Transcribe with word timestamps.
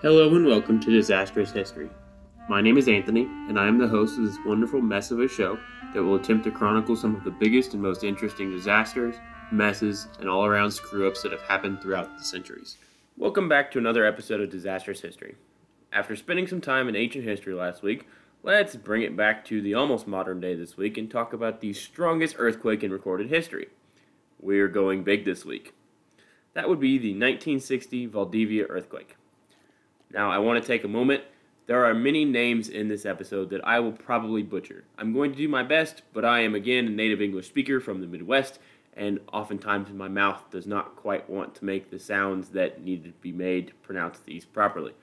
Hello 0.00 0.32
and 0.36 0.46
welcome 0.46 0.78
to 0.78 0.92
Disastrous 0.92 1.50
History. 1.50 1.90
My 2.48 2.60
name 2.60 2.78
is 2.78 2.86
Anthony, 2.86 3.22
and 3.48 3.58
I 3.58 3.66
am 3.66 3.78
the 3.78 3.88
host 3.88 4.16
of 4.16 4.26
this 4.26 4.38
wonderful 4.46 4.80
mess 4.80 5.10
of 5.10 5.18
a 5.18 5.26
show 5.26 5.58
that 5.92 6.04
will 6.04 6.14
attempt 6.14 6.44
to 6.44 6.52
chronicle 6.52 6.94
some 6.94 7.16
of 7.16 7.24
the 7.24 7.32
biggest 7.32 7.74
and 7.74 7.82
most 7.82 8.04
interesting 8.04 8.48
disasters, 8.48 9.16
messes, 9.50 10.06
and 10.20 10.28
all 10.28 10.46
around 10.46 10.70
screw 10.70 11.08
ups 11.08 11.22
that 11.22 11.32
have 11.32 11.40
happened 11.40 11.82
throughout 11.82 12.16
the 12.16 12.22
centuries. 12.22 12.76
Welcome 13.16 13.48
back 13.48 13.72
to 13.72 13.78
another 13.80 14.06
episode 14.06 14.40
of 14.40 14.50
Disastrous 14.50 15.00
History. 15.00 15.34
After 15.92 16.14
spending 16.14 16.46
some 16.46 16.60
time 16.60 16.88
in 16.88 16.94
ancient 16.94 17.24
history 17.24 17.54
last 17.54 17.82
week, 17.82 18.06
let's 18.44 18.76
bring 18.76 19.02
it 19.02 19.16
back 19.16 19.44
to 19.46 19.60
the 19.60 19.74
almost 19.74 20.06
modern 20.06 20.38
day 20.38 20.54
this 20.54 20.76
week 20.76 20.96
and 20.96 21.10
talk 21.10 21.32
about 21.32 21.60
the 21.60 21.72
strongest 21.72 22.36
earthquake 22.38 22.84
in 22.84 22.92
recorded 22.92 23.30
history. 23.30 23.66
We're 24.38 24.68
going 24.68 25.02
big 25.02 25.24
this 25.24 25.44
week. 25.44 25.74
That 26.54 26.68
would 26.68 26.78
be 26.78 26.98
the 26.98 27.14
1960 27.14 28.06
Valdivia 28.06 28.66
earthquake. 28.66 29.16
Now, 30.12 30.30
I 30.30 30.38
want 30.38 30.62
to 30.62 30.66
take 30.66 30.84
a 30.84 30.88
moment. 30.88 31.22
There 31.66 31.84
are 31.84 31.92
many 31.92 32.24
names 32.24 32.70
in 32.70 32.88
this 32.88 33.04
episode 33.04 33.50
that 33.50 33.66
I 33.66 33.78
will 33.80 33.92
probably 33.92 34.42
butcher. 34.42 34.84
I'm 34.96 35.12
going 35.12 35.32
to 35.32 35.36
do 35.36 35.48
my 35.48 35.62
best, 35.62 36.02
but 36.14 36.24
I 36.24 36.40
am 36.40 36.54
again 36.54 36.86
a 36.86 36.90
native 36.90 37.20
English 37.20 37.48
speaker 37.48 37.78
from 37.78 38.00
the 38.00 38.06
Midwest, 38.06 38.58
and 38.96 39.20
oftentimes 39.32 39.90
my 39.92 40.08
mouth 40.08 40.50
does 40.50 40.66
not 40.66 40.96
quite 40.96 41.28
want 41.28 41.54
to 41.56 41.64
make 41.66 41.90
the 41.90 41.98
sounds 41.98 42.48
that 42.50 42.82
need 42.82 43.04
to 43.04 43.10
be 43.20 43.32
made 43.32 43.68
to 43.68 43.74
pronounce 43.74 44.18
these 44.18 44.46
properly. 44.46 44.94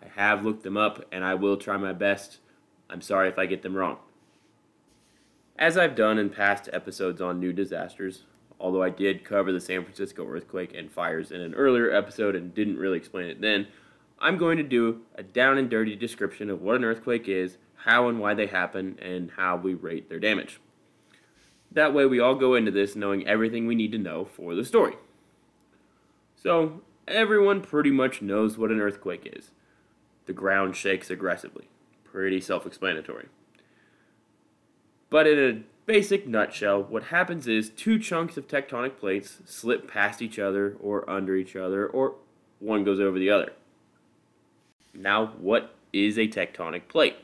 I 0.00 0.06
have 0.14 0.44
looked 0.44 0.62
them 0.62 0.76
up, 0.76 1.04
and 1.10 1.24
I 1.24 1.34
will 1.34 1.56
try 1.56 1.76
my 1.76 1.92
best. 1.92 2.38
I'm 2.88 3.00
sorry 3.02 3.28
if 3.28 3.38
I 3.38 3.46
get 3.46 3.62
them 3.62 3.74
wrong. 3.74 3.98
As 5.58 5.76
I've 5.76 5.96
done 5.96 6.18
in 6.18 6.30
past 6.30 6.68
episodes 6.72 7.20
on 7.20 7.40
new 7.40 7.52
disasters, 7.52 8.22
although 8.60 8.82
I 8.82 8.90
did 8.90 9.24
cover 9.24 9.52
the 9.52 9.60
San 9.60 9.82
Francisco 9.82 10.24
earthquake 10.24 10.72
and 10.72 10.92
fires 10.92 11.32
in 11.32 11.40
an 11.40 11.54
earlier 11.54 11.90
episode 11.90 12.36
and 12.36 12.54
didn't 12.54 12.78
really 12.78 12.98
explain 12.98 13.26
it 13.26 13.40
then, 13.40 13.66
I'm 14.18 14.38
going 14.38 14.56
to 14.56 14.62
do 14.62 15.02
a 15.14 15.22
down 15.22 15.58
and 15.58 15.68
dirty 15.68 15.94
description 15.94 16.50
of 16.50 16.62
what 16.62 16.76
an 16.76 16.84
earthquake 16.84 17.28
is, 17.28 17.58
how 17.84 18.08
and 18.08 18.18
why 18.18 18.34
they 18.34 18.46
happen, 18.46 18.98
and 19.00 19.30
how 19.32 19.56
we 19.56 19.74
rate 19.74 20.08
their 20.08 20.18
damage. 20.18 20.60
That 21.70 21.92
way, 21.92 22.06
we 22.06 22.20
all 22.20 22.34
go 22.34 22.54
into 22.54 22.70
this 22.70 22.96
knowing 22.96 23.26
everything 23.26 23.66
we 23.66 23.74
need 23.74 23.92
to 23.92 23.98
know 23.98 24.24
for 24.24 24.54
the 24.54 24.64
story. 24.64 24.94
So, 26.34 26.80
everyone 27.06 27.60
pretty 27.60 27.90
much 27.90 28.22
knows 28.22 28.56
what 28.56 28.70
an 28.70 28.80
earthquake 28.80 29.30
is. 29.30 29.50
The 30.26 30.32
ground 30.32 30.76
shakes 30.76 31.10
aggressively. 31.10 31.68
Pretty 32.04 32.40
self 32.40 32.66
explanatory. 32.66 33.28
But 35.10 35.26
in 35.26 35.38
a 35.38 35.62
basic 35.86 36.26
nutshell, 36.26 36.82
what 36.82 37.04
happens 37.04 37.46
is 37.46 37.70
two 37.70 37.98
chunks 37.98 38.36
of 38.36 38.48
tectonic 38.48 38.96
plates 38.96 39.38
slip 39.44 39.90
past 39.90 40.20
each 40.20 40.38
other 40.38 40.76
or 40.80 41.08
under 41.08 41.36
each 41.36 41.54
other, 41.54 41.86
or 41.86 42.14
one 42.58 42.84
goes 42.84 43.00
over 43.00 43.18
the 43.18 43.30
other. 43.30 43.52
Now, 44.98 45.26
what 45.38 45.74
is 45.92 46.18
a 46.18 46.26
tectonic 46.28 46.88
plate? 46.88 47.16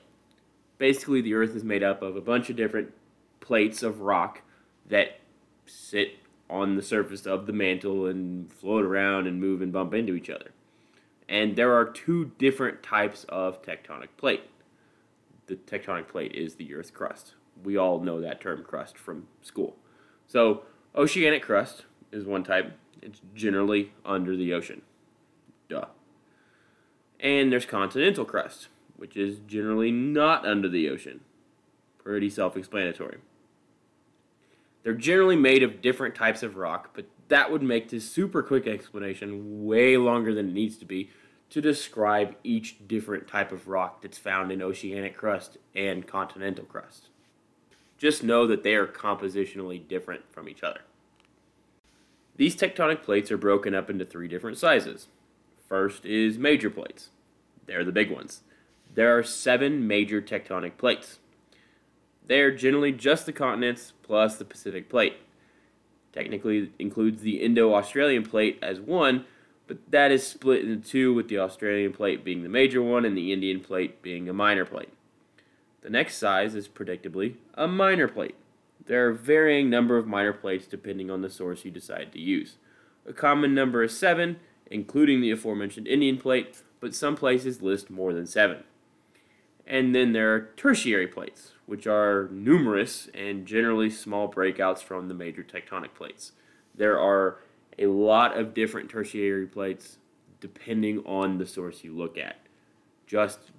Basically, 0.78 1.20
the 1.20 1.34
Earth 1.34 1.55
is 1.55 1.65
made 1.65 1.83
up 1.83 2.03
of 2.03 2.17
a 2.17 2.20
bunch 2.20 2.51
of 2.51 2.56
different 2.56 2.92
plates 3.41 3.83
of 3.83 4.01
rock 4.01 4.42
that 4.89 5.20
sit 5.67 6.17
on 6.50 6.77
the 6.77 6.83
surface 6.83 7.27
of 7.27 7.47
the 7.47 7.53
mantle 7.53 8.06
and 8.06 8.53
float 8.53 8.84
around 8.84 9.27
and 9.27 9.41
move 9.41 9.62
and 9.62 9.73
bump 9.73 9.95
into 9.95 10.15
each 10.15 10.28
other. 10.28 10.50
And 11.28 11.56
there 11.56 11.73
are 11.73 11.84
two 11.84 12.33
different 12.39 12.83
types 12.83 13.25
of 13.28 13.62
tectonic 13.62 14.09
plate. 14.17 14.43
The 15.47 15.56
tectonic 15.56 16.09
plate 16.09 16.33
is 16.34 16.56
the 16.56 16.75
Earth's 16.75 16.91
crust. 16.91 17.34
We 17.65 17.77
all 17.77 18.00
know 18.00 18.20
that 18.20 18.41
term 18.41 18.65
crust 18.65 18.98
from 18.98 19.28
school. 19.41 19.77
So, 20.27 20.62
oceanic 20.95 21.43
crust 21.43 21.84
is 22.11 22.25
one 22.25 22.45
type. 22.45 22.73
It's 23.00 23.20
generally 23.34 23.93
under 24.05 24.37
the 24.37 24.53
ocean. 24.53 24.83
Duh. 25.69 25.87
And 27.23 27.53
there's 27.53 27.65
continental 27.65 28.25
crust, 28.25 28.69
which 28.97 29.17
is 29.17 29.39
generally 29.47 29.92
not 29.92 30.45
under 30.45 30.69
the 30.69 30.91
ocean. 30.91 31.20
Pretty 32.03 32.28
self 32.28 32.56
explanatory. 32.56 33.19
They're 34.83 34.94
generally 34.94 35.37
made 35.37 35.62
of 35.62 35.81
different 35.81 36.16
types 36.16 36.43
of 36.43 36.56
rock, 36.56 36.91
but 36.94 37.06
that 37.28 37.53
would 37.53 37.62
make 37.62 37.88
this 37.88 38.11
super 38.11 38.43
quick 38.43 38.66
explanation 38.66 39.65
way 39.65 39.97
longer 39.97 40.34
than 40.34 40.49
it 40.49 40.53
needs 40.53 40.77
to 40.78 40.84
be 40.84 41.11
to 41.50 41.61
describe 41.61 42.34
each 42.43 42.88
different 42.88 43.28
type 43.28 43.53
of 43.53 43.69
rock 43.69 44.03
that's 44.03 44.19
found 44.19 44.50
in 44.50 44.61
oceanic 44.61 45.16
crust 45.16 45.59
and 45.77 46.06
continental 46.06 46.65
crust. 46.65 47.09
Just 47.99 48.25
know 48.25 48.47
that 48.49 48.65
they 48.65 48.75
are 48.75 48.87
compositionally 48.87 49.87
different 49.87 50.22
from 50.32 50.49
each 50.49 50.62
other. 50.65 50.81
These 52.37 52.56
tectonic 52.56 53.03
plates 53.03 53.31
are 53.31 53.37
broken 53.38 53.75
up 53.75 53.91
into 53.91 54.05
three 54.05 54.27
different 54.27 54.59
sizes. 54.59 55.06
First 55.72 56.05
is 56.05 56.37
major 56.37 56.69
plates. 56.69 57.09
They're 57.65 57.83
the 57.83 57.93
big 57.93 58.10
ones. 58.10 58.43
There 58.94 59.16
are 59.16 59.22
seven 59.22 59.87
major 59.87 60.21
tectonic 60.21 60.77
plates. 60.77 61.19
They 62.27 62.41
are 62.41 62.55
generally 62.55 62.93
just 62.93 63.25
the 63.25 63.33
continents 63.33 63.94
plus 64.03 64.37
the 64.37 64.44
Pacific 64.44 64.91
plate. 64.91 65.15
Technically 66.12 66.72
includes 66.78 67.22
the 67.22 67.43
Indo-Australian 67.43 68.25
plate 68.25 68.59
as 68.61 68.81
one, 68.81 69.25
but 69.66 69.78
that 69.88 70.12
is 70.12 70.27
split 70.27 70.62
into 70.62 70.87
two 70.87 71.15
with 71.15 71.28
the 71.28 71.38
Australian 71.38 71.94
plate 71.94 72.22
being 72.22 72.43
the 72.43 72.50
major 72.50 72.82
one 72.82 73.06
and 73.06 73.16
the 73.16 73.32
Indian 73.32 73.59
plate 73.59 74.03
being 74.03 74.28
a 74.28 74.34
minor 74.34 74.66
plate. 74.66 74.93
The 75.81 75.88
next 75.88 76.19
size 76.19 76.55
is 76.55 76.69
predictably 76.69 77.37
a 77.55 77.66
minor 77.66 78.09
plate. 78.09 78.34
There 78.84 79.09
are 79.09 79.12
varying 79.15 79.71
number 79.71 79.97
of 79.97 80.06
minor 80.06 80.34
plates 80.34 80.66
depending 80.66 81.11
on 81.11 81.22
the 81.22 81.31
source 81.31 81.65
you 81.65 81.71
decide 81.71 82.12
to 82.12 82.21
use. 82.21 82.56
A 83.09 83.15
common 83.15 83.55
number 83.55 83.82
is 83.82 83.99
7, 83.99 84.37
including 84.71 85.21
the 85.21 85.31
aforementioned 85.31 85.87
Indian 85.87 86.19
plate, 86.19 86.62
but 86.81 86.95
some 86.95 87.17
places 87.17 87.62
list 87.62 87.91
more 87.91 88.12
than 88.12 88.27
7. 88.27 88.65
And 89.67 89.95
then 89.95 90.12
there 90.12 90.34
are 90.34 90.50
tertiary 90.56 91.06
plates, 91.06 91.53
which 91.67 91.87
are 91.87 92.28
numerous 92.33 93.09
and 93.15 93.47
generally 93.47 93.91
small 93.91 94.31
breakouts 94.31 94.81
from 94.81 95.09
the 95.09 95.15
major 95.15 95.43
tectonic 95.45 95.95
plates. 95.95 96.33
There 96.75 96.99
are 96.99 97.39
a 97.78 97.87
lot 97.87 98.37
of 98.37 98.55
different 98.55 98.91
tertiary 98.91 99.47
plates 99.47 99.99
depending 100.41 100.99
on 101.06 101.39
the 101.39 101.47
source 101.47 101.84
you 101.84 101.97
look 101.97 102.19
at. 102.19 102.37
Just 103.06 103.53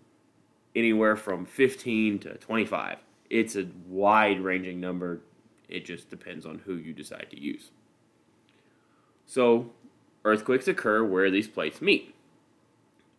anywhere 0.75 1.15
from 1.15 1.45
15 1.45 2.19
to 2.19 2.37
25. 2.37 2.97
It's 3.29 3.55
a 3.55 3.67
wide 3.87 4.41
ranging 4.41 4.79
number. 4.79 5.21
It 5.69 5.85
just 5.85 6.09
depends 6.09 6.45
on 6.45 6.59
who 6.65 6.75
you 6.75 6.93
decide 6.93 7.27
to 7.31 7.39
use. 7.39 7.71
So, 9.25 9.71
earthquakes 10.25 10.67
occur 10.67 11.03
where 11.03 11.29
these 11.29 11.47
plates 11.47 11.81
meet. 11.81 12.13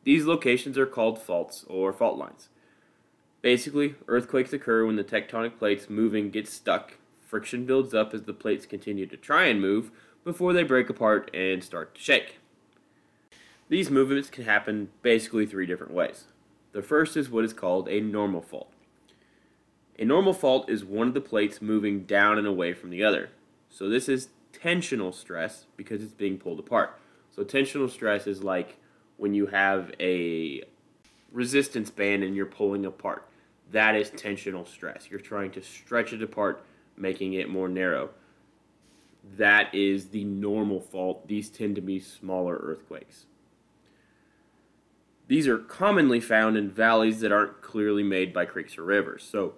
These 0.05 0.27
locations 0.27 0.77
are 0.77 0.87
called 0.87 1.21
faults 1.21 1.65
or 1.69 1.93
fault 1.93 2.19
lines. 2.19 2.49
Basically, 3.43 3.95
earthquakes 4.09 4.53
occur 4.53 4.87
when 4.87 4.97
the 4.97 5.05
tectonic 5.05 5.59
plates 5.59 5.91
moving 5.91 6.31
get 6.31 6.49
stuck. 6.49 6.95
Friction 7.27 7.67
builds 7.67 7.95
up 7.95 8.15
as 8.15 8.23
the 8.23 8.33
plates 8.33 8.67
continue 8.67 9.07
to 9.07 9.17
try 9.17 9.45
and 9.45 9.61
move 9.61 9.91
before 10.25 10.53
they 10.53 10.63
break 10.63 10.89
apart 10.89 11.31
and 11.35 11.63
start 11.63 11.95
to 11.95 12.01
shake. 12.01 12.39
These 13.69 13.91
movements 13.91 14.31
can 14.31 14.45
happen 14.45 14.91
basically 15.03 15.47
three 15.47 15.67
different 15.67 15.93
ways. 15.93 16.25
The 16.73 16.83
first 16.83 17.17
is 17.17 17.31
what 17.31 17.45
is 17.45 17.53
called 17.53 17.89
a 17.89 18.01
normal 18.01 18.43
fault. 18.43 18.73
A 19.99 20.05
normal 20.05 20.33
fault 20.33 20.69
is 20.69 20.85
one 20.85 21.09
of 21.09 21.15
the 21.15 21.21
plates 21.21 21.63
moving 21.63 22.05
down 22.05 22.37
and 22.37 22.47
away 22.47 22.73
from 22.73 22.91
the 22.91 23.05
other. 23.05 23.31
So 23.71 23.89
this 23.89 24.09
is 24.09 24.29
tensional 24.63 25.15
stress 25.15 25.67
because 25.77 26.03
it's 26.03 26.13
being 26.13 26.39
pulled 26.39 26.59
apart. 26.59 26.99
So 27.31 27.45
tensional 27.45 27.91
stress 27.91 28.27
is 28.27 28.43
like 28.43 28.79
when 29.17 29.35
you 29.35 29.47
have 29.47 29.93
a 30.01 30.63
resistance 31.33 31.91
band 31.91 32.23
and 32.23 32.35
you're 32.35 32.47
pulling 32.47 32.87
apart. 32.87 33.29
That 33.73 33.97
is 33.97 34.11
tensional 34.11 34.67
stress. 34.67 35.09
You're 35.11 35.21
trying 35.21 35.51
to 35.53 35.63
stretch 35.63 36.13
it 36.13 36.23
apart, 36.23 36.65
making 36.97 37.35
it 37.35 37.49
more 37.51 37.69
narrow. 37.69 38.11
That 39.37 39.75
is 39.75 40.09
the 40.09 40.25
normal 40.25 40.81
fault. 40.81 41.27
These 41.27 41.51
tend 41.51 41.75
to 41.77 41.81
be 41.81 41.99
smaller 41.99 42.57
earthquakes. 42.57 43.27
These 45.27 45.49
are 45.49 45.59
commonly 45.59 46.21
found 46.21 46.57
in 46.57 46.71
valleys 46.71 47.21
that 47.21 47.33
aren't 47.33 47.63
clearly 47.63 48.03
made 48.03 48.33
by 48.33 48.45
creeks 48.45 48.77
or 48.77 48.85
rivers. 48.85 49.27
So, 49.29 49.55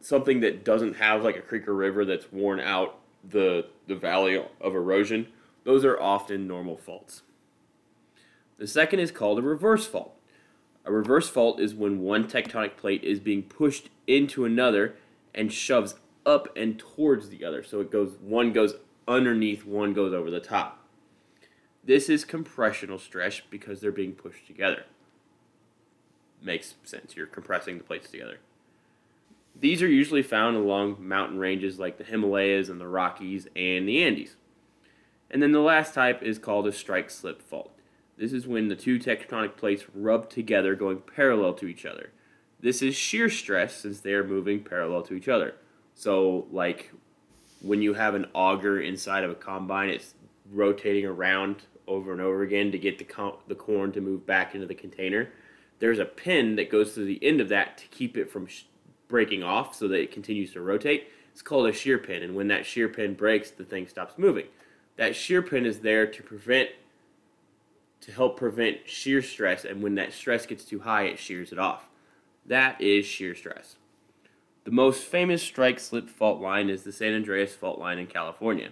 something 0.00 0.40
that 0.40 0.64
doesn't 0.64 0.94
have 0.94 1.22
like 1.22 1.36
a 1.36 1.42
creek 1.42 1.68
or 1.68 1.74
river 1.74 2.04
that's 2.04 2.32
worn 2.32 2.58
out 2.58 2.98
the, 3.28 3.66
the 3.86 3.94
valley 3.94 4.42
of 4.60 4.74
erosion, 4.74 5.28
those 5.64 5.84
are 5.84 6.00
often 6.00 6.46
normal 6.46 6.76
faults. 6.76 7.22
The 8.58 8.66
second 8.66 9.00
is 9.00 9.10
called 9.10 9.38
a 9.38 9.42
reverse 9.42 9.86
fault. 9.86 10.14
A 10.84 10.92
reverse 10.92 11.28
fault 11.28 11.60
is 11.60 11.74
when 11.74 12.00
one 12.00 12.28
tectonic 12.28 12.76
plate 12.76 13.04
is 13.04 13.20
being 13.20 13.42
pushed 13.42 13.88
into 14.06 14.44
another 14.44 14.96
and 15.34 15.52
shoves 15.52 15.94
up 16.26 16.48
and 16.56 16.78
towards 16.78 17.28
the 17.28 17.44
other. 17.44 17.62
So 17.62 17.80
it 17.80 17.90
goes 17.90 18.16
one 18.20 18.52
goes 18.52 18.74
underneath, 19.06 19.64
one 19.64 19.92
goes 19.92 20.12
over 20.12 20.30
the 20.30 20.40
top. 20.40 20.86
This 21.84 22.08
is 22.08 22.24
compressional 22.24 22.98
stress 22.98 23.40
because 23.40 23.80
they're 23.80 23.90
being 23.90 24.12
pushed 24.12 24.46
together. 24.46 24.84
Makes 26.40 26.74
sense. 26.84 27.16
You're 27.16 27.26
compressing 27.26 27.78
the 27.78 27.84
plates 27.84 28.10
together. 28.10 28.38
These 29.58 29.82
are 29.82 29.88
usually 29.88 30.22
found 30.22 30.56
along 30.56 30.96
mountain 30.98 31.38
ranges 31.38 31.78
like 31.78 31.98
the 31.98 32.04
Himalayas 32.04 32.68
and 32.68 32.80
the 32.80 32.88
Rockies 32.88 33.46
and 33.54 33.88
the 33.88 34.02
Andes. 34.02 34.36
And 35.30 35.42
then 35.42 35.52
the 35.52 35.60
last 35.60 35.94
type 35.94 36.22
is 36.22 36.38
called 36.38 36.66
a 36.66 36.72
strike 36.72 37.10
slip 37.10 37.40
fault. 37.40 37.72
This 38.18 38.32
is 38.32 38.46
when 38.46 38.68
the 38.68 38.76
two 38.76 38.98
tectonic 38.98 39.56
plates 39.56 39.84
rub 39.94 40.28
together 40.28 40.74
going 40.74 41.00
parallel 41.00 41.54
to 41.54 41.66
each 41.66 41.86
other. 41.86 42.10
This 42.60 42.82
is 42.82 42.94
shear 42.94 43.28
stress 43.28 43.74
since 43.76 44.00
they 44.00 44.12
are 44.12 44.26
moving 44.26 44.62
parallel 44.62 45.02
to 45.02 45.14
each 45.14 45.28
other. 45.28 45.54
So, 45.94 46.46
like 46.50 46.92
when 47.60 47.82
you 47.82 47.94
have 47.94 48.14
an 48.14 48.26
auger 48.34 48.80
inside 48.80 49.24
of 49.24 49.30
a 49.30 49.34
combine, 49.34 49.88
it's 49.88 50.14
rotating 50.50 51.06
around 51.06 51.62
over 51.86 52.12
and 52.12 52.20
over 52.20 52.42
again 52.42 52.70
to 52.72 52.78
get 52.78 52.98
the, 52.98 53.04
co- 53.04 53.38
the 53.48 53.54
corn 53.54 53.92
to 53.92 54.00
move 54.00 54.26
back 54.26 54.54
into 54.54 54.66
the 54.66 54.74
container. 54.74 55.30
There's 55.78 55.98
a 55.98 56.04
pin 56.04 56.56
that 56.56 56.70
goes 56.70 56.94
to 56.94 57.04
the 57.04 57.22
end 57.24 57.40
of 57.40 57.48
that 57.48 57.78
to 57.78 57.86
keep 57.88 58.16
it 58.16 58.30
from 58.30 58.46
sh- 58.46 58.64
breaking 59.12 59.42
off 59.42 59.76
so 59.76 59.86
that 59.88 60.00
it 60.00 60.10
continues 60.10 60.54
to 60.54 60.62
rotate. 60.62 61.10
It's 61.30 61.42
called 61.42 61.68
a 61.68 61.72
shear 61.72 61.98
pin, 61.98 62.22
and 62.22 62.34
when 62.34 62.48
that 62.48 62.64
shear 62.64 62.88
pin 62.88 63.12
breaks, 63.12 63.50
the 63.50 63.62
thing 63.62 63.86
stops 63.86 64.14
moving. 64.16 64.46
That 64.96 65.14
shear 65.14 65.42
pin 65.42 65.66
is 65.66 65.80
there 65.80 66.06
to 66.06 66.22
prevent 66.22 66.70
to 68.00 68.10
help 68.10 68.36
prevent 68.36 68.78
shear 68.88 69.22
stress, 69.22 69.64
and 69.64 69.82
when 69.82 69.94
that 69.94 70.12
stress 70.12 70.46
gets 70.46 70.64
too 70.64 70.80
high, 70.80 71.04
it 71.04 71.18
shears 71.18 71.52
it 71.52 71.58
off. 71.58 71.88
That 72.44 72.80
is 72.80 73.04
shear 73.04 73.34
stress. 73.34 73.76
The 74.64 74.72
most 74.72 75.04
famous 75.04 75.42
strike 75.42 75.78
slip 75.78 76.08
fault 76.08 76.40
line 76.40 76.70
is 76.70 76.82
the 76.82 76.90
San 76.90 77.14
Andreas 77.14 77.54
fault 77.54 77.78
line 77.78 77.98
in 77.98 78.06
California. 78.06 78.70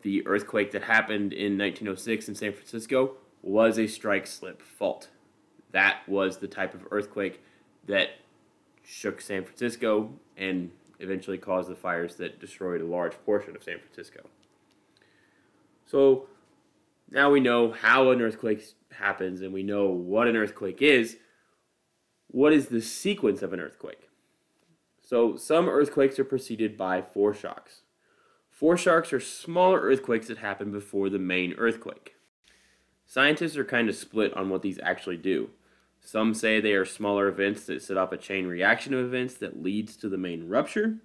The 0.00 0.26
earthquake 0.26 0.72
that 0.72 0.84
happened 0.84 1.32
in 1.32 1.58
1906 1.58 2.28
in 2.28 2.34
San 2.34 2.52
Francisco 2.52 3.12
was 3.42 3.78
a 3.78 3.86
strike 3.86 4.26
slip 4.26 4.62
fault. 4.62 5.08
That 5.70 6.00
was 6.08 6.38
the 6.38 6.48
type 6.48 6.74
of 6.74 6.88
earthquake 6.90 7.40
that 7.86 8.10
shook 8.82 9.20
San 9.20 9.44
Francisco 9.44 10.10
and 10.36 10.70
eventually 10.98 11.38
caused 11.38 11.68
the 11.68 11.74
fires 11.74 12.16
that 12.16 12.40
destroyed 12.40 12.80
a 12.80 12.86
large 12.86 13.14
portion 13.24 13.56
of 13.56 13.62
San 13.62 13.78
Francisco. 13.78 14.28
So 15.86 16.28
now 17.10 17.30
we 17.30 17.40
know 17.40 17.72
how 17.72 18.10
an 18.10 18.20
earthquake 18.20 18.64
happens 18.92 19.40
and 19.40 19.52
we 19.52 19.62
know 19.62 19.86
what 19.86 20.28
an 20.28 20.36
earthquake 20.36 20.80
is. 20.80 21.18
What 22.28 22.52
is 22.52 22.68
the 22.68 22.80
sequence 22.80 23.42
of 23.42 23.52
an 23.52 23.60
earthquake? 23.60 24.08
So, 25.04 25.36
some 25.36 25.68
earthquakes 25.68 26.18
are 26.18 26.24
preceded 26.24 26.78
by 26.78 27.02
foreshocks. 27.02 27.82
Foreshocks 28.48 29.12
are 29.12 29.20
smaller 29.20 29.80
earthquakes 29.80 30.28
that 30.28 30.38
happen 30.38 30.72
before 30.72 31.10
the 31.10 31.18
main 31.18 31.52
earthquake. 31.58 32.14
Scientists 33.04 33.58
are 33.58 33.64
kind 33.64 33.90
of 33.90 33.94
split 33.94 34.32
on 34.34 34.48
what 34.48 34.62
these 34.62 34.78
actually 34.82 35.18
do. 35.18 35.50
Some 36.04 36.34
say 36.34 36.60
they 36.60 36.74
are 36.74 36.84
smaller 36.84 37.28
events 37.28 37.64
that 37.66 37.82
set 37.82 37.96
off 37.96 38.12
a 38.12 38.16
chain 38.16 38.46
reaction 38.46 38.92
of 38.92 39.04
events 39.04 39.34
that 39.34 39.62
leads 39.62 39.96
to 39.96 40.08
the 40.08 40.18
main 40.18 40.48
rupture. 40.48 40.96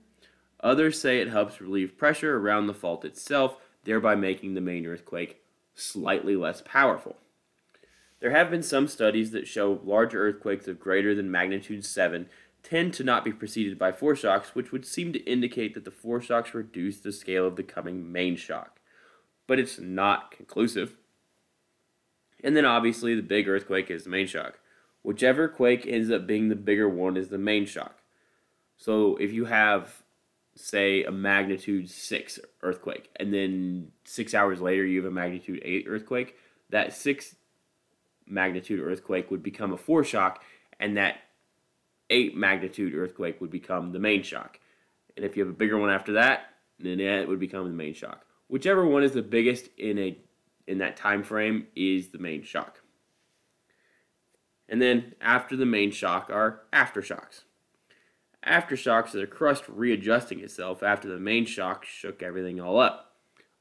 Others 0.61 0.99
say 0.99 1.19
it 1.19 1.29
helps 1.29 1.61
relieve 1.61 1.97
pressure 1.97 2.38
around 2.38 2.67
the 2.67 2.73
fault 2.73 3.05
itself, 3.05 3.57
thereby 3.83 4.15
making 4.15 4.55
the 4.55 4.61
main 4.61 4.85
earthquake 4.85 5.41
slightly 5.75 6.35
less 6.35 6.63
powerful. 6.65 7.17
There 8.19 8.31
have 8.31 8.49
been 8.49 8.63
some 8.63 8.88
studies 8.88 9.29
that 9.31 9.47
show 9.47 9.79
larger 9.83 10.27
earthquakes 10.27 10.67
of 10.67 10.79
greater 10.79 11.13
than 11.13 11.29
magnitude 11.29 11.85
7 11.85 12.27
tend 12.63 12.94
to 12.95 13.03
not 13.03 13.23
be 13.23 13.31
preceded 13.31 13.77
by 13.77 13.91
foreshocks, 13.91 14.49
which 14.49 14.71
would 14.71 14.85
seem 14.85 15.13
to 15.13 15.23
indicate 15.23 15.75
that 15.75 15.85
the 15.85 15.91
foreshocks 15.91 16.53
reduce 16.53 16.99
the 16.99 17.11
scale 17.11 17.45
of 17.45 17.55
the 17.55 17.63
coming 17.63 18.11
main 18.11 18.35
shock. 18.35 18.79
But 19.45 19.59
it's 19.59 19.79
not 19.79 20.31
conclusive. 20.31 20.97
And 22.44 22.57
then 22.57 22.65
obviously 22.65 23.15
the 23.15 23.21
big 23.21 23.47
earthquake 23.47 23.89
is 23.91 24.03
the 24.03 24.09
main 24.09 24.27
shock. 24.27 24.59
Whichever 25.07 25.48
quake 25.48 25.88
ends 25.88 26.12
up 26.12 26.27
being 26.27 26.50
the 26.50 26.56
bigger 26.57 26.89
one 26.89 27.15
is 27.15 27.30
the 27.30 27.38
main 27.38 27.65
shock. 27.65 28.01
So 28.75 29.15
if 29.15 29.31
you 29.31 29.45
have 29.45 30.04
say 30.54 31.06
a 31.06 31.12
magnitude 31.12 31.89
6 31.89 32.39
earthquake 32.62 33.09
and 33.15 33.33
then 33.33 33.94
6 34.04 34.33
hours 34.33 34.59
later 34.59 34.86
you 34.86 35.01
have 35.01 35.09
a 35.09 35.15
magnitude 35.15 35.62
8 35.63 35.86
earthquake 35.88 36.36
that 36.71 36.92
6 36.92 37.38
magnitude 38.25 38.81
earthquake 38.81 39.31
would 39.31 39.42
become 39.42 39.71
a 39.71 39.77
foreshock 39.77 40.39
and 40.77 40.98
that 40.98 41.19
8 42.09 42.36
magnitude 42.36 42.94
earthquake 42.94 43.39
would 43.39 43.50
become 43.50 43.94
the 43.94 44.00
main 44.00 44.24
shock. 44.24 44.59
And 45.15 45.25
if 45.25 45.38
you 45.38 45.44
have 45.45 45.54
a 45.54 45.57
bigger 45.57 45.77
one 45.77 45.89
after 45.89 46.12
that 46.13 46.50
then 46.80 47.00
it 47.00 47.30
would 47.30 47.39
become 47.39 47.63
the 47.63 47.74
main 47.74 47.94
shock. 47.94 48.25
Whichever 48.50 48.86
one 48.86 49.04
is 49.04 49.13
the 49.13 49.21
biggest 49.21 49.69
in 49.77 49.98
a 50.00 50.18
in 50.68 50.80
that 50.80 50.98
time 50.98 51.24
frame 51.24 51.68
is 51.77 52.09
the 52.09 52.19
main 52.19 52.44
shock 52.44 52.81
and 54.69 54.81
then 54.81 55.13
after 55.21 55.55
the 55.55 55.65
main 55.65 55.91
shock 55.91 56.29
are 56.29 56.61
aftershocks 56.73 57.41
Aftershocks 58.47 59.13
are 59.13 59.19
the 59.19 59.27
crust 59.27 59.65
readjusting 59.67 60.39
itself 60.39 60.81
after 60.81 61.09
the 61.09 61.19
main 61.19 61.45
shock 61.45 61.83
shook 61.83 62.23
everything 62.23 62.61
all 62.61 62.79
up. 62.79 63.15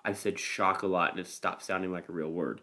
I 0.05 0.13
said 0.13 0.39
shock 0.39 0.83
a 0.83 0.87
lot 0.87 1.11
and 1.11 1.19
it 1.19 1.27
stopped 1.27 1.65
sounding 1.65 1.91
like 1.91 2.09
a 2.09 2.13
real 2.13 2.31
word. 2.31 2.61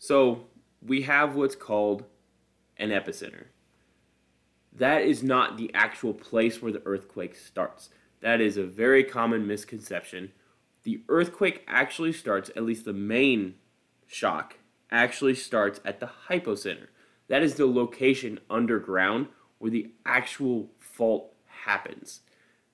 So 0.00 0.46
we 0.84 1.02
have 1.02 1.36
what's 1.36 1.54
called 1.54 2.04
an 2.76 2.90
epicenter. 2.90 3.46
That 4.72 5.02
is 5.02 5.22
not 5.22 5.56
the 5.56 5.72
actual 5.74 6.12
place 6.12 6.60
where 6.60 6.72
the 6.72 6.82
earthquake 6.84 7.36
starts. 7.36 7.90
That 8.20 8.40
is 8.40 8.56
a 8.56 8.64
very 8.64 9.04
common 9.04 9.46
misconception. 9.46 10.32
The 10.82 11.02
earthquake 11.08 11.64
actually 11.68 12.12
starts, 12.12 12.50
at 12.50 12.64
least 12.64 12.84
the 12.84 12.92
main 12.92 13.54
shock, 14.06 14.56
actually 14.90 15.34
starts 15.34 15.80
at 15.84 16.00
the 16.00 16.10
hypocenter. 16.28 16.88
That 17.28 17.42
is 17.42 17.54
the 17.54 17.66
location 17.66 18.40
underground 18.48 19.28
where 19.58 19.70
the 19.70 19.92
actual 20.06 20.70
fault 20.78 21.34
happens. 21.64 22.20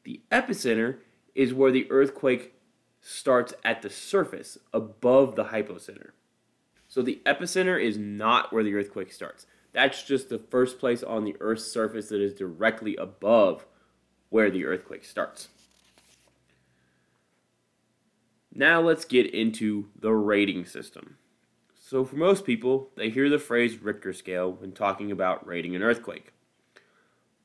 The 0.05 0.21
epicenter 0.31 0.99
is 1.35 1.55
where 1.55 1.73
the 1.73 1.91
earthquake 1.91 2.55
starts 3.01 3.53
at 3.65 3.83
the 3.83 3.91
surface 3.91 4.59
above 4.73 5.37
the 5.37 5.47
hypocenter. 5.47 6.11
So 6.89 7.03
the 7.03 7.21
epicenter 7.27 7.83
is 7.83 7.99
not 7.99 8.53
where 8.53 8.63
the 8.63 8.75
earthquake 8.75 9.13
starts. 9.13 9.47
That's 9.73 10.05
just 10.05 10.29
the 10.29 10.39
first 10.39 10.79
place 10.79 11.03
on 11.03 11.25
the 11.25 11.37
Earth's 11.41 11.67
surface 11.67 12.09
that 12.09 12.21
is 12.21 12.33
directly 12.33 12.95
above 12.97 13.67
where 14.31 14.51
the 14.51 14.65
earthquake 14.65 15.05
starts. 15.05 15.49
Now 18.55 18.81
let's 18.81 19.05
get 19.05 19.35
into 19.35 19.89
the 19.99 20.13
rating 20.13 20.65
system. 20.65 21.17
So, 21.87 22.05
for 22.05 22.17
most 22.17 22.47
people, 22.47 22.89
they 22.97 23.11
hear 23.11 23.29
the 23.29 23.39
phrase 23.39 23.83
Richter 23.83 24.15
scale 24.15 24.51
when 24.51 24.73
talking 24.73 25.13
about 25.13 25.47
rating 25.47 25.77
an 25.77 25.83
earthquake 25.83 26.33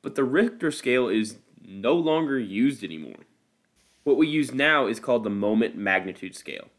but 0.01 0.15
the 0.15 0.24
Richter 0.24 0.71
scale 0.71 1.07
is 1.07 1.38
no 1.62 1.94
longer 1.94 2.39
used 2.39 2.83
anymore. 2.83 3.25
What 4.03 4.18
we 4.18 4.27
use 4.27 4.53
now 4.53 4.88
is 4.88 5.00
called 5.00 5.24
the 5.24 5.30
moment 5.30 5.75
magnitude 5.75 6.36
scale. 6.36 6.69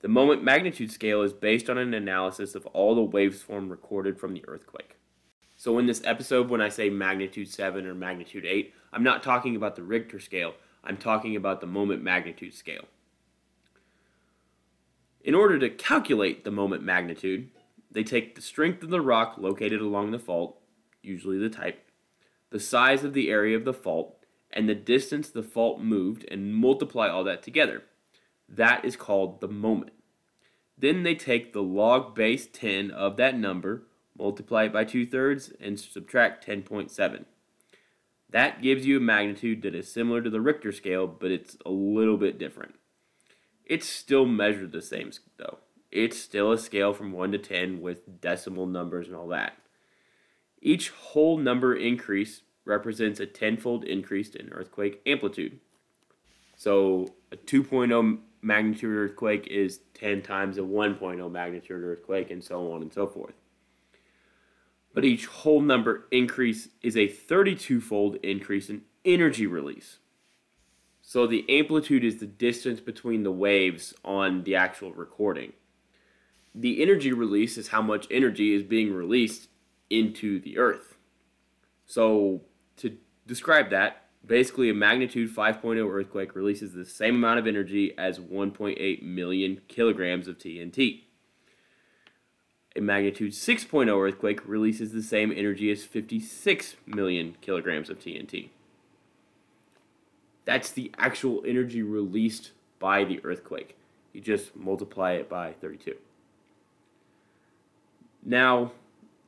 The 0.00 0.08
moment 0.08 0.44
magnitude 0.44 0.92
scale 0.92 1.22
is 1.22 1.32
based 1.32 1.68
on 1.68 1.76
an 1.76 1.92
analysis 1.92 2.54
of 2.54 2.66
all 2.66 2.94
the 2.94 3.16
waveform 3.16 3.68
recorded 3.68 4.18
from 4.18 4.32
the 4.32 4.44
earthquake. 4.46 4.96
So, 5.56 5.76
in 5.78 5.86
this 5.86 6.02
episode, 6.04 6.48
when 6.48 6.60
I 6.60 6.68
say 6.68 6.88
magnitude 6.88 7.48
7 7.48 7.84
or 7.84 7.94
magnitude 7.94 8.46
8, 8.46 8.72
I'm 8.92 9.02
not 9.02 9.24
talking 9.24 9.56
about 9.56 9.74
the 9.74 9.82
Richter 9.82 10.20
scale, 10.20 10.54
I'm 10.84 10.96
talking 10.96 11.34
about 11.34 11.60
the 11.60 11.66
moment 11.66 12.00
magnitude 12.00 12.54
scale. 12.54 12.84
In 15.22 15.34
order 15.34 15.58
to 15.58 15.70
calculate 15.70 16.44
the 16.44 16.50
moment 16.50 16.82
magnitude, 16.82 17.50
they 17.90 18.04
take 18.04 18.34
the 18.34 18.40
strength 18.40 18.82
of 18.82 18.90
the 18.90 19.00
rock 19.00 19.36
located 19.38 19.80
along 19.80 20.10
the 20.10 20.18
fault, 20.18 20.60
usually 21.02 21.38
the 21.38 21.48
type, 21.48 21.90
the 22.50 22.60
size 22.60 23.04
of 23.04 23.14
the 23.14 23.30
area 23.30 23.56
of 23.56 23.64
the 23.64 23.74
fault, 23.74 24.24
and 24.50 24.68
the 24.68 24.74
distance 24.74 25.28
the 25.28 25.42
fault 25.42 25.80
moved 25.80 26.24
and 26.30 26.54
multiply 26.54 27.08
all 27.08 27.24
that 27.24 27.42
together. 27.42 27.82
That 28.48 28.84
is 28.84 28.96
called 28.96 29.40
the 29.40 29.48
moment. 29.48 29.92
Then 30.76 31.02
they 31.02 31.14
take 31.14 31.52
the 31.52 31.62
log 31.62 32.14
base 32.14 32.46
10 32.46 32.90
of 32.90 33.16
that 33.16 33.36
number, 33.36 33.82
multiply 34.16 34.64
it 34.64 34.72
by 34.72 34.84
2 34.84 35.06
thirds, 35.06 35.52
and 35.60 35.78
subtract 35.78 36.46
10.7. 36.46 37.24
That 38.30 38.62
gives 38.62 38.86
you 38.86 38.98
a 38.98 39.00
magnitude 39.00 39.62
that 39.62 39.74
is 39.74 39.90
similar 39.90 40.22
to 40.22 40.30
the 40.30 40.40
Richter 40.40 40.72
scale, 40.72 41.06
but 41.06 41.30
it's 41.30 41.56
a 41.66 41.70
little 41.70 42.16
bit 42.16 42.38
different. 42.38 42.74
It's 43.68 43.86
still 43.86 44.24
measured 44.24 44.72
the 44.72 44.82
same, 44.82 45.12
though. 45.36 45.58
It's 45.92 46.18
still 46.18 46.52
a 46.52 46.58
scale 46.58 46.92
from 46.94 47.12
1 47.12 47.32
to 47.32 47.38
10 47.38 47.80
with 47.80 48.20
decimal 48.20 48.66
numbers 48.66 49.06
and 49.06 49.16
all 49.16 49.28
that. 49.28 49.58
Each 50.60 50.90
whole 50.90 51.38
number 51.38 51.74
increase 51.76 52.42
represents 52.64 53.20
a 53.20 53.26
tenfold 53.26 53.84
increase 53.84 54.34
in 54.34 54.50
earthquake 54.50 55.00
amplitude. 55.06 55.60
So 56.56 57.14
a 57.30 57.36
2.0 57.36 58.18
magnitude 58.42 58.96
earthquake 58.96 59.46
is 59.46 59.80
10 59.94 60.22
times 60.22 60.58
a 60.58 60.62
1.0 60.62 61.30
magnitude 61.30 61.82
earthquake, 61.82 62.30
and 62.30 62.42
so 62.42 62.72
on 62.72 62.82
and 62.82 62.92
so 62.92 63.06
forth. 63.06 63.34
But 64.94 65.04
each 65.04 65.26
whole 65.26 65.60
number 65.60 66.06
increase 66.10 66.68
is 66.82 66.96
a 66.96 67.06
32 67.06 67.80
fold 67.80 68.16
increase 68.22 68.68
in 68.68 68.82
energy 69.04 69.46
release. 69.46 69.98
So 71.08 71.26
the 71.26 71.46
amplitude 71.48 72.04
is 72.04 72.18
the 72.18 72.26
distance 72.26 72.80
between 72.80 73.22
the 73.22 73.32
waves 73.32 73.94
on 74.04 74.42
the 74.42 74.56
actual 74.56 74.92
recording. 74.92 75.54
The 76.54 76.82
energy 76.82 77.14
release 77.14 77.56
is 77.56 77.68
how 77.68 77.80
much 77.80 78.06
energy 78.10 78.52
is 78.52 78.62
being 78.62 78.92
released 78.92 79.48
into 79.88 80.38
the 80.38 80.58
earth. 80.58 80.98
So, 81.86 82.42
to 82.76 82.98
describe 83.26 83.70
that, 83.70 84.02
basically 84.26 84.68
a 84.68 84.74
magnitude 84.74 85.34
5.0 85.34 85.90
earthquake 85.90 86.34
releases 86.34 86.74
the 86.74 86.84
same 86.84 87.14
amount 87.14 87.38
of 87.38 87.46
energy 87.46 87.94
as 87.96 88.18
1.8 88.18 89.02
million 89.02 89.62
kilograms 89.66 90.28
of 90.28 90.36
TNT. 90.36 91.04
A 92.76 92.82
magnitude 92.82 93.32
6.0 93.32 93.88
earthquake 94.08 94.46
releases 94.46 94.92
the 94.92 95.02
same 95.02 95.32
energy 95.32 95.70
as 95.70 95.84
56 95.84 96.76
million 96.84 97.34
kilograms 97.40 97.88
of 97.88 97.98
TNT. 97.98 98.50
That's 100.48 100.70
the 100.70 100.90
actual 100.96 101.42
energy 101.46 101.82
released 101.82 102.52
by 102.78 103.04
the 103.04 103.20
earthquake. 103.22 103.76
You 104.14 104.22
just 104.22 104.56
multiply 104.56 105.12
it 105.12 105.28
by 105.28 105.52
32. 105.52 105.94
Now, 108.24 108.72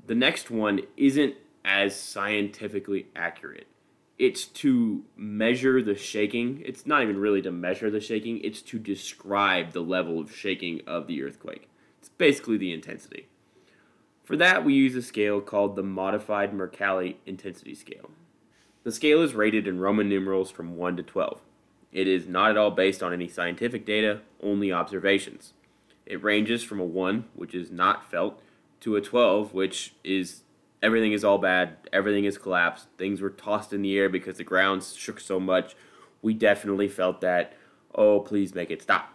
the 0.06 0.14
next 0.14 0.50
one 0.50 0.80
isn't 0.96 1.34
as 1.62 1.94
scientifically 1.94 3.08
accurate. 3.14 3.66
It's 4.18 4.46
to 4.46 5.04
measure 5.14 5.82
the 5.82 5.94
shaking. 5.94 6.62
It's 6.64 6.86
not 6.86 7.02
even 7.02 7.18
really 7.18 7.42
to 7.42 7.52
measure 7.52 7.90
the 7.90 8.00
shaking, 8.00 8.40
it's 8.40 8.62
to 8.62 8.78
describe 8.78 9.72
the 9.72 9.82
level 9.82 10.20
of 10.20 10.34
shaking 10.34 10.80
of 10.86 11.06
the 11.06 11.22
earthquake. 11.22 11.68
It's 11.98 12.08
basically 12.08 12.56
the 12.56 12.72
intensity. 12.72 13.26
For 14.24 14.38
that, 14.38 14.64
we 14.64 14.72
use 14.72 14.96
a 14.96 15.02
scale 15.02 15.42
called 15.42 15.76
the 15.76 15.82
Modified 15.82 16.54
Mercalli 16.54 17.16
Intensity 17.26 17.74
Scale. 17.74 18.10
The 18.82 18.92
scale 18.92 19.22
is 19.22 19.34
rated 19.34 19.66
in 19.66 19.78
Roman 19.78 20.08
numerals 20.08 20.50
from 20.50 20.76
1 20.76 20.96
to 20.96 21.02
12. 21.02 21.40
It 21.92 22.08
is 22.08 22.26
not 22.26 22.50
at 22.50 22.56
all 22.56 22.70
based 22.70 23.02
on 23.02 23.12
any 23.12 23.28
scientific 23.28 23.84
data, 23.84 24.20
only 24.42 24.72
observations. 24.72 25.52
It 26.06 26.22
ranges 26.22 26.62
from 26.62 26.80
a 26.80 26.84
1, 26.84 27.26
which 27.34 27.54
is 27.54 27.70
not 27.70 28.10
felt, 28.10 28.40
to 28.80 28.96
a 28.96 29.00
12, 29.00 29.52
which 29.52 29.94
is 30.02 30.42
everything 30.82 31.12
is 31.12 31.25
all 31.25 31.38
bad, 31.38 31.76
everything 31.92 32.25
is 32.25 32.38
collapsed, 32.38 32.87
things 32.96 33.20
were 33.20 33.30
tossed 33.30 33.72
in 33.72 33.82
the 33.82 33.99
air 33.99 34.08
because 34.08 34.38
the 34.38 34.44
ground 34.44 34.82
shook 34.82 35.20
so 35.20 35.38
much. 35.38 35.76
We 36.22 36.32
definitely 36.32 36.88
felt 36.88 37.20
that. 37.20 37.54
Oh, 37.94 38.20
please 38.20 38.54
make 38.54 38.70
it 38.70 38.82
stop. 38.82 39.12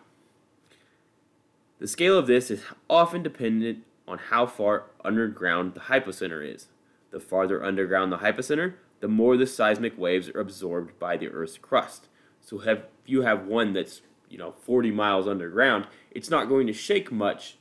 The 1.80 1.88
scale 1.88 2.18
of 2.18 2.28
this 2.28 2.52
is 2.52 2.64
often 2.90 3.24
dependent 3.24 3.84
on 4.08 4.20
how 4.30 4.46
far 4.46 4.84
underground 5.04 5.74
the 5.74 5.82
hypocenter 5.82 6.54
is. 6.54 6.68
The 7.12 7.20
farther 7.20 7.64
underground 7.64 8.12
the 8.12 8.20
hypocenter, 8.20 8.76
the 9.00 9.08
more 9.08 9.38
the 9.38 9.48
seismic 9.48 9.98
waves 9.98 10.30
are 10.30 10.40
absorbed 10.40 10.98
by 11.00 11.18
the 11.18 11.28
Earth's 11.28 11.58
crust. 11.58 12.08
So 12.42 12.62
if 12.62 12.80
you 13.06 13.22
have 13.22 13.46
one 13.46 13.74
that's 13.74 14.02
you 14.30 14.38
know 14.38 14.54
40 14.62 14.92
miles 14.92 15.28
underground, 15.28 15.88
it's 16.12 16.30
not 16.30 16.50
going 16.50 16.68
to 16.68 16.74
shake 16.74 17.12
much 17.12 17.58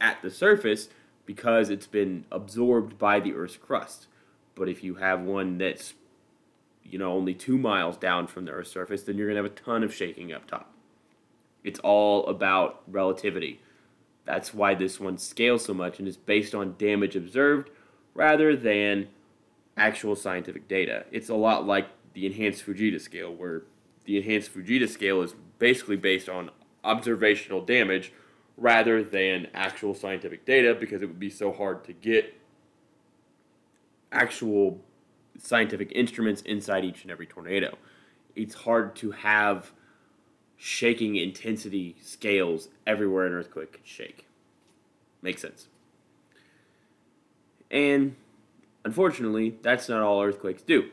at 0.00 0.20
the 0.22 0.30
surface 0.30 0.88
because 1.24 1.70
it's 1.70 1.86
been 1.86 2.24
absorbed 2.30 2.98
by 2.98 3.20
the 3.20 3.34
Earth's 3.34 3.56
crust. 3.56 4.06
But 4.54 4.68
if 4.68 4.82
you 4.82 4.96
have 4.96 5.20
one 5.20 5.58
that's 5.58 5.94
you 6.84 6.98
know 6.98 7.12
only 7.12 7.34
two 7.34 7.58
miles 7.58 7.96
down 7.96 8.26
from 8.26 8.44
the 8.44 8.52
Earth's 8.52 8.70
surface, 8.70 9.02
then 9.02 9.16
you're 9.16 9.28
gonna 9.28 9.42
have 9.42 9.52
a 9.52 9.54
ton 9.54 9.82
of 9.82 9.94
shaking 9.94 10.32
up 10.32 10.46
top. 10.46 10.72
It's 11.64 11.78
all 11.80 12.26
about 12.26 12.82
relativity. 12.88 13.60
That's 14.24 14.52
why 14.52 14.74
this 14.74 15.00
one 15.00 15.18
scales 15.18 15.64
so 15.64 15.74
much 15.74 15.98
and 15.98 16.06
is 16.06 16.16
based 16.16 16.54
on 16.54 16.76
damage 16.78 17.16
observed 17.16 17.70
rather 18.14 18.56
than 18.56 19.08
actual 19.76 20.16
scientific 20.16 20.68
data. 20.68 21.04
It's 21.10 21.28
a 21.28 21.34
lot 21.34 21.66
like 21.66 21.88
the 22.14 22.26
enhanced 22.26 22.64
Fujita 22.66 23.00
scale, 23.00 23.32
where 23.34 23.62
the 24.04 24.16
enhanced 24.16 24.54
Fujita 24.54 24.88
scale 24.88 25.22
is 25.22 25.34
basically 25.58 25.96
based 25.96 26.28
on 26.28 26.50
observational 26.84 27.64
damage 27.64 28.12
rather 28.56 29.02
than 29.02 29.46
actual 29.54 29.94
scientific 29.94 30.44
data 30.44 30.74
because 30.74 31.02
it 31.02 31.06
would 31.06 31.20
be 31.20 31.30
so 31.30 31.52
hard 31.52 31.84
to 31.84 31.92
get 31.92 32.34
actual 34.10 34.80
scientific 35.38 35.90
instruments 35.92 36.42
inside 36.42 36.84
each 36.84 37.02
and 37.02 37.10
every 37.10 37.26
tornado. 37.26 37.76
It's 38.36 38.54
hard 38.54 38.94
to 38.96 39.10
have 39.12 39.72
shaking 40.56 41.16
intensity 41.16 41.96
scales 42.00 42.68
everywhere 42.86 43.26
an 43.26 43.32
earthquake 43.32 43.72
could 43.72 43.86
shake. 43.86 44.26
Makes 45.22 45.42
sense. 45.42 45.68
And 47.70 48.16
unfortunately, 48.84 49.56
that's 49.62 49.88
not 49.88 50.02
all 50.02 50.22
earthquakes 50.22 50.62
do. 50.62 50.90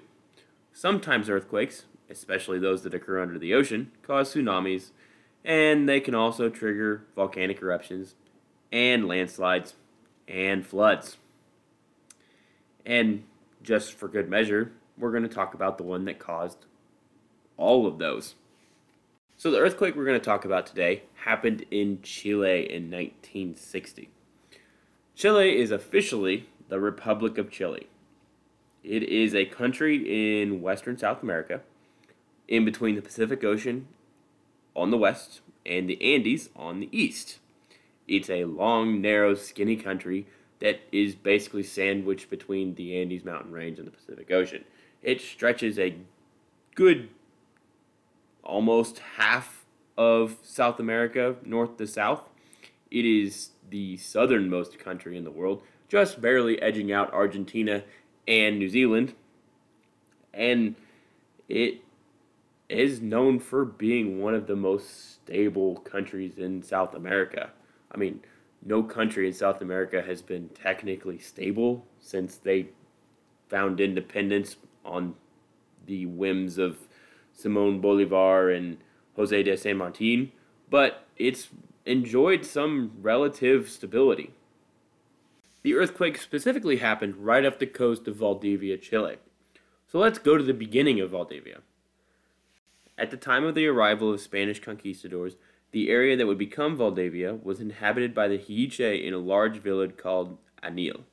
Sometimes 0.73 1.29
earthquakes, 1.29 1.85
especially 2.09 2.59
those 2.59 2.83
that 2.83 2.93
occur 2.93 3.19
under 3.21 3.37
the 3.37 3.53
ocean, 3.53 3.91
cause 4.01 4.33
tsunamis, 4.33 4.91
and 5.43 5.87
they 5.87 5.99
can 5.99 6.15
also 6.15 6.49
trigger 6.49 7.03
volcanic 7.15 7.61
eruptions 7.61 8.15
and 8.71 9.07
landslides 9.07 9.73
and 10.27 10.65
floods. 10.65 11.17
And 12.85 13.23
just 13.61 13.93
for 13.93 14.07
good 14.07 14.29
measure, 14.29 14.71
we're 14.97 15.11
going 15.11 15.23
to 15.23 15.29
talk 15.29 15.53
about 15.53 15.77
the 15.77 15.83
one 15.83 16.05
that 16.05 16.19
caused 16.19 16.65
all 17.57 17.85
of 17.85 17.97
those. 17.97 18.35
So, 19.37 19.51
the 19.51 19.59
earthquake 19.59 19.95
we're 19.95 20.05
going 20.05 20.19
to 20.19 20.25
talk 20.25 20.43
about 20.43 20.65
today 20.65 21.03
happened 21.23 21.65
in 21.71 22.01
Chile 22.01 22.61
in 22.61 22.91
1960. 22.91 24.09
Chile 25.15 25.57
is 25.57 25.71
officially 25.71 26.49
the 26.69 26.79
Republic 26.79 27.37
of 27.37 27.51
Chile. 27.51 27.87
It 28.83 29.03
is 29.03 29.35
a 29.35 29.45
country 29.45 30.41
in 30.41 30.61
western 30.61 30.97
South 30.97 31.21
America, 31.21 31.61
in 32.47 32.63
between 32.63 32.95
the 32.95 33.01
Pacific 33.01 33.43
Ocean 33.43 33.87
on 34.75 34.91
the 34.91 34.97
west 34.97 35.41
and 35.65 35.89
the 35.89 36.01
Andes 36.01 36.49
on 36.55 36.79
the 36.79 36.89
east. 36.91 37.39
It's 38.07 38.29
a 38.29 38.45
long, 38.45 39.01
narrow, 39.01 39.35
skinny 39.35 39.75
country 39.75 40.25
that 40.59 40.81
is 40.91 41.15
basically 41.15 41.63
sandwiched 41.63 42.29
between 42.29 42.75
the 42.75 42.99
Andes 42.99 43.23
mountain 43.23 43.51
range 43.51 43.77
and 43.77 43.87
the 43.87 43.91
Pacific 43.91 44.31
Ocean. 44.31 44.63
It 45.03 45.21
stretches 45.21 45.77
a 45.77 45.95
good 46.75 47.09
almost 48.43 48.99
half 49.17 49.65
of 49.97 50.37
South 50.43 50.79
America, 50.79 51.35
north 51.45 51.77
to 51.77 51.85
south. 51.85 52.23
It 52.89 53.05
is 53.05 53.51
the 53.69 53.97
southernmost 53.97 54.79
country 54.79 55.15
in 55.15 55.23
the 55.23 55.31
world, 55.31 55.61
just 55.89 56.21
barely 56.21 56.61
edging 56.61 56.91
out 56.91 57.11
Argentina 57.11 57.83
and 58.27 58.57
New 58.57 58.69
Zealand. 58.69 59.13
And 60.33 60.75
it 61.49 61.81
is 62.69 63.01
known 63.01 63.39
for 63.39 63.65
being 63.65 64.21
one 64.21 64.35
of 64.35 64.45
the 64.45 64.55
most 64.55 65.15
stable 65.15 65.77
countries 65.77 66.37
in 66.37 66.61
South 66.61 66.93
America. 66.93 67.49
I 67.91 67.97
mean, 67.97 68.21
no 68.63 68.83
country 68.83 69.27
in 69.27 69.33
South 69.33 69.61
America 69.61 70.01
has 70.01 70.21
been 70.21 70.49
technically 70.49 71.17
stable 71.17 71.85
since 71.99 72.37
they 72.37 72.67
found 73.49 73.79
independence 73.79 74.57
on 74.85 75.15
the 75.87 76.05
whims 76.05 76.59
of 76.59 76.77
Simon 77.33 77.81
Bolivar 77.81 78.51
and 78.51 78.77
Jose 79.15 79.43
de 79.43 79.57
San 79.57 79.77
Martin, 79.77 80.31
but 80.69 81.07
it's 81.17 81.49
enjoyed 81.85 82.45
some 82.45 82.91
relative 83.01 83.69
stability. 83.69 84.33
The 85.61 85.75
earthquake 85.75 86.17
specifically 86.17 86.77
happened 86.77 87.17
right 87.17 87.45
off 87.45 87.59
the 87.59 87.67
coast 87.67 88.07
of 88.07 88.15
Valdivia, 88.15 88.77
Chile. 88.77 89.17
So 89.87 89.99
let's 89.99 90.19
go 90.19 90.37
to 90.37 90.43
the 90.43 90.53
beginning 90.53 90.99
of 90.99 91.11
Valdivia. 91.11 91.59
At 92.97 93.11
the 93.11 93.17
time 93.17 93.43
of 93.43 93.55
the 93.55 93.67
arrival 93.67 94.13
of 94.13 94.21
Spanish 94.21 94.61
conquistadors, 94.61 95.35
the 95.71 95.89
area 95.89 96.17
that 96.17 96.27
would 96.27 96.37
become 96.37 96.75
Valdivia 96.75 97.35
was 97.35 97.59
inhabited 97.59 98.13
by 98.13 98.27
the 98.27 98.37
Hiche 98.37 98.79
in 98.79 99.13
a 99.13 99.19
large 99.19 99.57
village 99.57 99.97
called 99.97 100.37
Anil. 100.63 101.03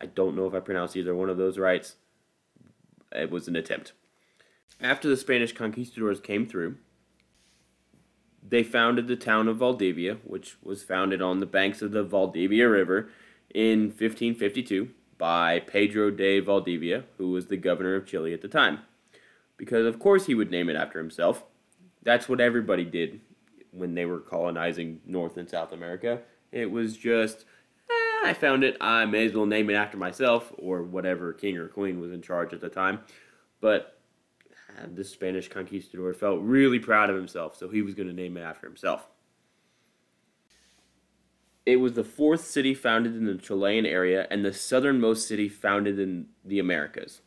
I 0.00 0.06
don't 0.06 0.36
know 0.36 0.46
if 0.46 0.54
I 0.54 0.60
pronounced 0.60 0.96
either 0.96 1.14
one 1.14 1.30
of 1.30 1.36
those 1.36 1.58
right. 1.58 1.90
It 3.12 3.30
was 3.30 3.48
an 3.48 3.56
attempt. 3.56 3.92
After 4.80 5.08
the 5.08 5.16
Spanish 5.16 5.52
conquistadors 5.52 6.20
came 6.20 6.46
through, 6.46 6.76
they 8.46 8.62
founded 8.62 9.08
the 9.08 9.16
town 9.16 9.48
of 9.48 9.56
Valdivia, 9.56 10.18
which 10.22 10.56
was 10.62 10.82
founded 10.82 11.22
on 11.22 11.40
the 11.40 11.46
banks 11.46 11.82
of 11.82 11.92
the 11.92 12.04
Valdivia 12.04 12.68
River 12.68 13.08
in 13.54 13.88
1552 13.88 14.90
by 15.18 15.60
Pedro 15.60 16.10
de 16.10 16.40
Valdivia, 16.40 17.04
who 17.18 17.30
was 17.30 17.46
the 17.46 17.56
governor 17.56 17.94
of 17.94 18.06
Chile 18.06 18.34
at 18.34 18.42
the 18.42 18.48
time. 18.48 18.80
Because, 19.56 19.86
of 19.86 19.98
course, 19.98 20.26
he 20.26 20.34
would 20.34 20.50
name 20.50 20.68
it 20.68 20.76
after 20.76 20.98
himself. 20.98 21.44
That's 22.02 22.28
what 22.28 22.40
everybody 22.40 22.84
did 22.84 23.20
when 23.70 23.94
they 23.94 24.04
were 24.04 24.20
colonizing 24.20 25.00
North 25.06 25.36
and 25.36 25.48
South 25.48 25.72
America. 25.72 26.20
It 26.52 26.70
was 26.70 26.96
just, 26.96 27.44
eh, 27.90 28.28
I 28.28 28.34
found 28.38 28.64
it, 28.64 28.76
I 28.80 29.06
may 29.06 29.26
as 29.26 29.32
well 29.32 29.46
name 29.46 29.70
it 29.70 29.74
after 29.74 29.96
myself, 29.96 30.52
or 30.58 30.82
whatever 30.82 31.32
king 31.32 31.56
or 31.56 31.68
queen 31.68 32.00
was 32.00 32.12
in 32.12 32.22
charge 32.22 32.52
at 32.52 32.60
the 32.60 32.68
time. 32.68 33.00
But 33.60 33.96
the 34.94 35.04
Spanish 35.04 35.48
conquistador 35.48 36.12
felt 36.12 36.40
really 36.42 36.78
proud 36.78 37.10
of 37.10 37.16
himself, 37.16 37.56
so 37.56 37.68
he 37.68 37.82
was 37.82 37.94
going 37.94 38.08
to 38.08 38.14
name 38.14 38.36
it 38.36 38.42
after 38.42 38.66
himself. 38.66 39.06
It 41.66 41.80
was 41.80 41.94
the 41.94 42.04
fourth 42.04 42.44
city 42.44 42.74
founded 42.74 43.16
in 43.16 43.24
the 43.24 43.34
Chilean 43.34 43.84
area 43.84 44.28
and 44.30 44.44
the 44.44 44.52
southernmost 44.52 45.26
city 45.26 45.48
founded 45.48 45.98
in 45.98 46.26
the 46.44 46.60
Americas. 46.60 47.22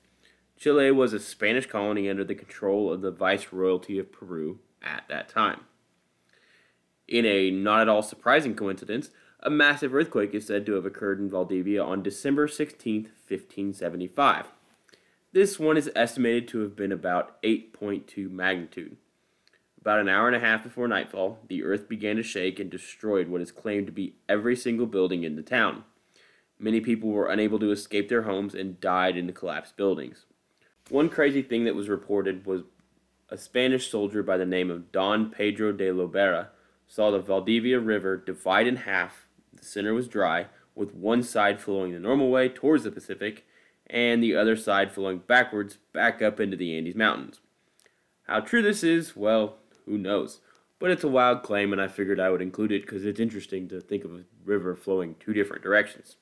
Chile 0.58 0.91
was 0.91 1.12
a 1.12 1.19
Spanish 1.19 1.65
colony 1.65 2.10
under 2.10 2.24
the 2.24 2.36
control 2.36 2.91
of 2.91 3.01
the 3.01 3.12
Viceroyalty 3.12 4.00
of 4.00 4.13
Peru 4.13 4.60
at 4.81 5.03
that 5.10 5.27
time. 5.27 5.62
In 7.05 7.25
a 7.25 7.51
not 7.51 7.81
at 7.81 7.89
all 7.89 8.01
surprising 8.01 8.55
coincidence, 8.55 9.10
a 9.41 9.50
massive 9.50 9.93
earthquake 9.93 10.34
is 10.34 10.48
said 10.48 10.65
to 10.65 10.74
have 10.74 10.86
occurred 10.86 11.19
in 11.19 11.29
Valdivia 11.29 11.84
on 11.84 12.03
December 12.03 12.48
16, 12.48 13.03
1575. 13.03 14.46
This 15.31 15.60
one 15.60 15.77
is 15.77 15.91
estimated 15.96 16.48
to 16.50 16.60
have 16.60 16.75
been 16.75 16.91
about 16.91 17.41
8.2 17.43 18.31
magnitude. 18.31 18.98
About 19.81 20.00
an 20.00 20.09
hour 20.09 20.27
and 20.27 20.36
a 20.36 20.39
half 20.39 20.63
before 20.63 20.88
nightfall, 20.89 21.39
the 21.48 21.63
earth 21.63 21.88
began 21.88 22.17
to 22.17 22.24
shake 22.24 22.59
and 22.59 22.69
destroyed 22.69 23.29
what 23.29 23.41
is 23.41 23.51
claimed 23.51 23.86
to 23.88 23.93
be 23.93 24.15
every 24.27 24.55
single 24.55 24.86
building 24.86 25.24
in 25.24 25.38
the 25.38 25.41
town. 25.41 25.86
Many 26.59 26.81
people 26.81 27.09
were 27.09 27.29
unable 27.29 27.59
to 27.59 27.71
escape 27.71 28.09
their 28.09 28.24
homes 28.24 28.53
and 28.53 28.81
died 28.81 29.15
in 29.15 29.25
the 29.25 29.31
collapsed 29.33 29.77
buildings. 29.77 30.25
One 30.89 31.07
crazy 31.07 31.41
thing 31.41 31.63
that 31.63 31.75
was 31.75 31.88
reported 31.88 32.45
was 32.45 32.63
a 33.29 33.38
Spanish 33.38 33.89
soldier 33.89 34.21
by 34.21 34.36
the 34.36 34.45
name 34.45 34.69
of 34.69 34.91
Don 34.91 35.29
Pedro 35.29 35.71
de 35.71 35.89
Lobera 35.91 36.48
saw 36.86 37.12
the 37.12 37.19
Valdivia 37.19 37.79
River 37.79 38.17
divide 38.17 38.67
in 38.67 38.77
half. 38.77 39.27
The 39.53 39.63
center 39.63 39.93
was 39.93 40.09
dry, 40.09 40.48
with 40.75 40.93
one 40.93 41.24
side 41.24 41.62
flowing 41.62 41.93
the 41.93 42.00
normal 42.00 42.29
way 42.29 42.50
towards 42.50 42.83
the 42.83 42.91
Pacific 42.91 43.45
and 43.88 44.21
the 44.21 44.36
other 44.36 44.55
side 44.55 44.91
flowing 44.91 45.19
backwards 45.19 45.77
back 45.93 46.21
up 46.21 46.39
into 46.39 46.57
the 46.57 46.77
Andes 46.77 46.95
Mountains. 46.95 47.39
How 48.24 48.39
true 48.39 48.62
this 48.62 48.83
is, 48.83 49.15
well, 49.15 49.57
who 49.89 49.98
knows? 49.98 50.39
But 50.79 50.91
it's 50.91 51.03
a 51.03 51.10
wild 51.10 51.43
claim, 51.43 51.74
and 51.74 51.81
I 51.81 51.89
figured 51.89 52.19
I 52.19 52.29
would 52.29 52.41
include 52.41 52.72
it 52.72 52.84
because 52.84 53.03
it's 53.03 53.19
interesting 53.19 53.67
to 53.67 53.81
think 53.81 54.05
of 54.05 54.13
a 54.13 54.24
river 54.46 54.75
flowing 54.75 55.15
two 55.19 55.34
different 55.34 55.63
directions. 55.63 56.15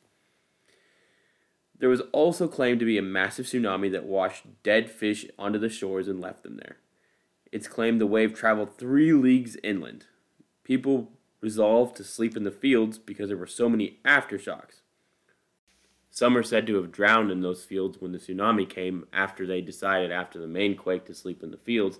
There 1.77 1.89
was 1.89 2.01
also 2.11 2.47
claimed 2.47 2.79
to 2.79 2.85
be 2.85 2.97
a 2.97 3.03
massive 3.03 3.45
tsunami 3.45 3.91
that 3.91 4.05
washed 4.05 4.45
dead 4.63 4.89
fish 4.89 5.27
onto 5.37 5.59
the 5.59 5.69
shores 5.69 6.07
and 6.07 6.19
left 6.19 6.41
them 6.41 6.57
there. 6.57 6.77
It's 7.51 7.67
claimed 7.67 8.01
the 8.01 8.07
wave 8.07 8.33
traveled 8.33 8.77
three 8.77 9.13
leagues 9.13 9.57
inland. 9.63 10.05
People 10.63 11.11
resolved 11.39 11.95
to 11.97 12.03
sleep 12.03 12.35
in 12.35 12.43
the 12.43 12.51
fields 12.51 12.97
because 12.97 13.27
there 13.27 13.37
were 13.37 13.45
so 13.45 13.69
many 13.69 13.99
aftershocks. 14.03 14.81
Some 16.09 16.35
are 16.35 16.43
said 16.43 16.65
to 16.65 16.75
have 16.77 16.91
drowned 16.91 17.29
in 17.29 17.41
those 17.41 17.63
fields 17.63 18.01
when 18.01 18.11
the 18.11 18.17
tsunami 18.17 18.67
came 18.67 19.05
after 19.13 19.45
they 19.45 19.61
decided 19.61 20.11
after 20.11 20.39
the 20.39 20.47
main 20.47 20.75
quake 20.75 21.05
to 21.05 21.13
sleep 21.13 21.43
in 21.43 21.51
the 21.51 21.57
fields. 21.57 21.99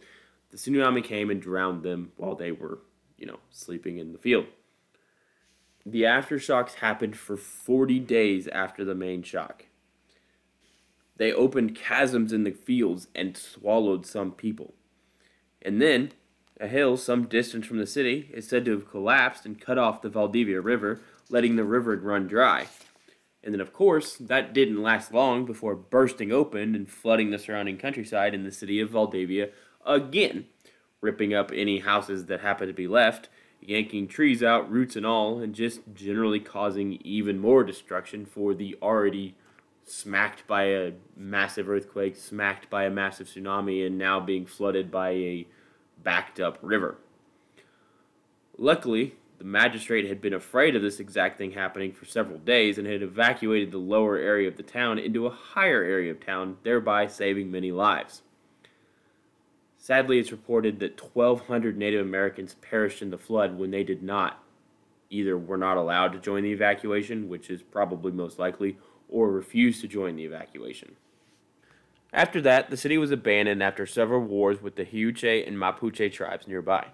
The 0.51 0.58
tsunami 0.58 1.04
came 1.04 1.30
and 1.30 1.42
drowned 1.42 1.84
them 1.84 2.12
while 2.16 2.36
they 2.36 2.51
were, 2.51 2.80
you 3.18 3.25
know, 3.25 3.39
sleeping 3.51 3.98
in 3.98 4.13
the 4.13 4.20
field. 4.20 4.46
The 5.86 6.04
aftershocks 6.04 6.75
happened 6.75 7.18
for 7.18 7.38
40 7.38 8.00
days 8.00 8.48
after 8.48 8.84
the 8.84 8.96
main 8.96 9.24
shock. 9.24 9.66
They 11.18 11.34
opened 11.34 11.77
chasms 11.77 12.32
in 12.32 12.44
the 12.44 12.51
fields 12.51 13.08
and 13.16 13.36
swallowed 13.36 14.06
some 14.06 14.32
people. 14.32 14.74
And 15.62 15.82
then, 15.82 16.12
a 16.60 16.68
hill 16.68 16.98
some 16.98 17.27
distance 17.27 17.66
from 17.66 17.77
the 17.77 17.88
city 17.88 18.30
is 18.34 18.48
said 18.48 18.66
to 18.66 18.72
have 18.72 18.89
collapsed 18.89 19.46
and 19.46 19.60
cut 19.60 19.77
off 19.77 20.01
the 20.01 20.10
Valdivia 20.10 20.62
River, 20.62 21.01
letting 21.30 21.56
the 21.56 21.63
river 21.63 21.96
run 21.96 22.27
dry. 22.27 22.68
And 23.44 23.54
then, 23.54 23.62
of 23.62 23.74
course, 23.74 24.18
that 24.18 24.54
didn't 24.54 24.82
last 24.82 25.13
long 25.13 25.46
before 25.46 25.75
bursting 25.75 26.32
open 26.32 26.75
and 26.75 26.89
flooding 26.89 27.32
the 27.32 27.39
surrounding 27.39 27.77
countryside 27.77 28.34
and 28.34 28.46
the 28.46 28.51
city 28.51 28.80
of 28.80 28.89
Valdivia 28.89 29.50
again, 29.88 30.46
ripping 31.01 31.34
up 31.34 31.51
any 31.53 31.79
houses 31.79 32.25
that 32.25 32.41
happened 32.41 32.70
to 32.70 32.74
be 32.74 32.88
left, 32.88 33.29
yanking 33.62 34.08
trees 34.08 34.44
out, 34.44 34.70
roots 34.70 34.96
and 34.96 35.06
all, 35.06 35.39
and 35.39 35.56
just 35.56 35.82
generally 35.94 36.39
causing 36.39 36.94
even 37.03 37.39
more 37.39 37.63
destruction 37.63 38.25
for 38.25 38.53
the 38.53 38.77
already 38.82 39.36
smacked 39.86 40.46
by 40.48 40.63
a 40.63 40.94
massive 41.15 41.70
earthquake, 41.70 42.15
smacked 42.15 42.70
by 42.70 42.84
a 42.84 42.89
massive 42.89 43.27
tsunami, 43.27 43.86
and 43.86 43.98
now 43.98 44.20
being 44.20 44.46
flooded 44.46 44.91
by 44.91 45.10
a 45.12 45.48
backed 46.03 46.39
up 46.39 46.58
river. 46.62 46.98
Luckily, 48.58 49.15
the 49.38 49.44
magistrate 49.44 50.08
had 50.08 50.20
been 50.20 50.34
afraid 50.34 50.75
of 50.75 50.82
this 50.82 51.00
exact 51.00 51.38
thing 51.38 51.51
happening 51.51 51.94
for 51.94 52.06
several 52.06 52.39
days 52.39 52.77
and 52.77 52.88
had 52.88 53.03
evacuated 53.03 53.72
the 53.72 53.77
lower 53.77 54.17
area 54.17 54.48
of 54.48 54.58
the 54.58 54.63
town 54.63 54.98
into 54.98 55.27
a 55.27 55.32
higher 55.32 55.84
area 55.84 56.12
of 56.12 56.20
town, 56.20 56.58
thereby 56.63 57.08
saving 57.08 57.51
many 57.51 57.72
lives. 57.72 58.24
Sadly, 59.88 60.20
it's 60.20 60.34
reported 60.34 60.82
that 60.82 61.01
1,200 61.01 61.77
Native 61.77 62.06
Americans 62.06 62.58
perished 62.60 63.01
in 63.01 63.10
the 63.10 63.17
flood 63.17 63.58
when 63.58 63.72
they 63.72 63.86
did 63.86 64.03
not, 64.03 64.44
either 65.10 65.38
were 65.38 65.56
not 65.56 65.77
allowed 65.77 66.12
to 66.12 66.20
join 66.20 66.44
the 66.44 66.51
evacuation, 66.51 67.29
which 67.29 67.50
is 67.50 67.62
probably 67.62 68.12
most 68.12 68.38
likely, 68.38 68.77
or 69.07 69.31
refused 69.31 69.79
to 69.79 69.88
join 69.88 70.18
the 70.18 70.25
evacuation. 70.25 70.98
After 72.12 72.42
that, 72.42 72.70
the 72.70 72.75
city 72.75 72.98
was 72.98 73.12
abandoned 73.12 73.64
after 73.64 73.85
several 73.85 74.20
wars 74.20 74.62
with 74.62 74.75
the 74.75 74.83
Huiche 74.83 75.48
and 75.48 75.55
Mapuche 75.55 76.12
tribes 76.12 76.50
nearby. 76.50 76.88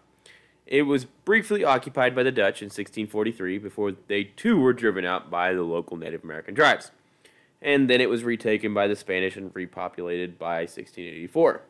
It 0.68 0.84
was 0.84 1.06
briefly 1.06 1.64
occupied 1.64 2.14
by 2.16 2.22
the 2.22 2.32
Dutch 2.32 2.62
in 2.62 2.68
1643 2.68 3.58
before 3.58 3.94
they 4.08 4.26
too 4.26 4.60
were 4.60 4.72
driven 4.72 5.04
out 5.04 5.32
by 5.32 5.56
the 5.56 5.64
local 5.64 5.98
Native 5.98 6.24
American 6.24 6.54
tribes. 6.54 6.92
And 7.60 7.90
then 7.90 8.02
it 8.02 8.10
was 8.12 8.24
retaken 8.24 8.72
by 8.72 8.88
the 8.88 8.96
Spanish 8.96 9.36
and 9.36 9.52
repopulated 9.52 10.38
by 10.38 10.68
1684. 10.68 11.64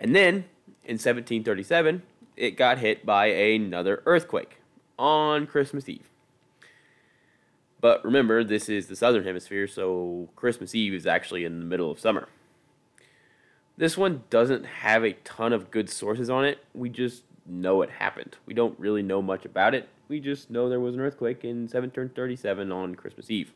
And 0.00 0.14
then, 0.14 0.44
in 0.84 0.94
1737, 0.94 2.02
it 2.36 2.56
got 2.56 2.78
hit 2.78 3.04
by 3.04 3.26
another 3.26 4.02
earthquake 4.06 4.58
on 4.98 5.46
Christmas 5.46 5.88
Eve. 5.88 6.08
But 7.80 8.04
remember, 8.04 8.42
this 8.44 8.68
is 8.68 8.88
the 8.88 8.96
southern 8.96 9.24
hemisphere, 9.24 9.66
so 9.66 10.28
Christmas 10.36 10.74
Eve 10.74 10.94
is 10.94 11.06
actually 11.06 11.44
in 11.44 11.60
the 11.60 11.66
middle 11.66 11.90
of 11.90 12.00
summer. 12.00 12.28
This 13.76 13.96
one 13.96 14.24
doesn't 14.28 14.64
have 14.64 15.04
a 15.04 15.14
ton 15.24 15.52
of 15.52 15.70
good 15.70 15.88
sources 15.88 16.28
on 16.28 16.44
it. 16.44 16.64
We 16.74 16.90
just 16.90 17.24
know 17.46 17.80
it 17.82 17.90
happened. 17.90 18.36
We 18.44 18.52
don't 18.52 18.78
really 18.78 19.02
know 19.02 19.22
much 19.22 19.44
about 19.46 19.74
it. 19.74 19.88
We 20.08 20.20
just 20.20 20.50
know 20.50 20.68
there 20.68 20.80
was 20.80 20.94
an 20.94 21.00
earthquake 21.00 21.44
in 21.44 21.62
1737 21.62 22.70
on 22.70 22.94
Christmas 22.94 23.30
Eve. 23.30 23.52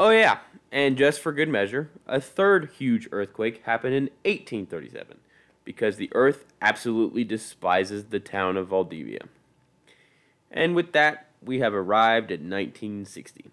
Oh, 0.00 0.10
yeah, 0.10 0.38
and 0.70 0.96
just 0.96 1.18
for 1.18 1.32
good 1.32 1.48
measure, 1.48 1.90
a 2.06 2.20
third 2.20 2.70
huge 2.78 3.08
earthquake 3.10 3.64
happened 3.64 3.94
in 3.96 4.04
1837 4.24 5.18
because 5.64 5.96
the 5.96 6.08
earth 6.14 6.44
absolutely 6.62 7.24
despises 7.24 8.04
the 8.04 8.20
town 8.20 8.56
of 8.56 8.68
Valdivia. 8.68 9.22
And 10.52 10.76
with 10.76 10.92
that, 10.92 11.26
we 11.42 11.58
have 11.58 11.74
arrived 11.74 12.30
at 12.30 12.38
1960. 12.38 13.46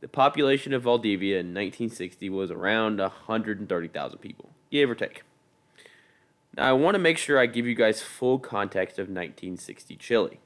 The 0.00 0.08
population 0.08 0.74
of 0.74 0.82
Valdivia 0.82 1.36
in 1.38 1.54
1960 1.54 2.28
was 2.28 2.50
around 2.50 2.98
130,000 2.98 4.18
people, 4.18 4.50
give 4.72 4.90
or 4.90 4.96
take. 4.96 5.22
Now, 6.56 6.70
I 6.70 6.72
want 6.72 6.96
to 6.96 6.98
make 6.98 7.18
sure 7.18 7.38
I 7.38 7.46
give 7.46 7.66
you 7.68 7.76
guys 7.76 8.02
full 8.02 8.40
context 8.40 8.98
of 8.98 9.04
1960 9.04 9.94
Chile. 9.94 10.40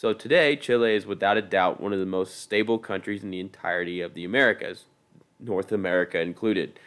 So, 0.00 0.12
today, 0.12 0.54
Chile 0.54 0.94
is 0.94 1.06
without 1.06 1.38
a 1.38 1.42
doubt 1.42 1.80
one 1.80 1.92
of 1.92 1.98
the 1.98 2.06
most 2.06 2.40
stable 2.40 2.78
countries 2.78 3.24
in 3.24 3.32
the 3.32 3.40
entirety 3.40 4.00
of 4.00 4.14
the 4.14 4.24
Americas, 4.24 4.84
North 5.40 5.72
America 5.72 6.20
included. 6.20 6.78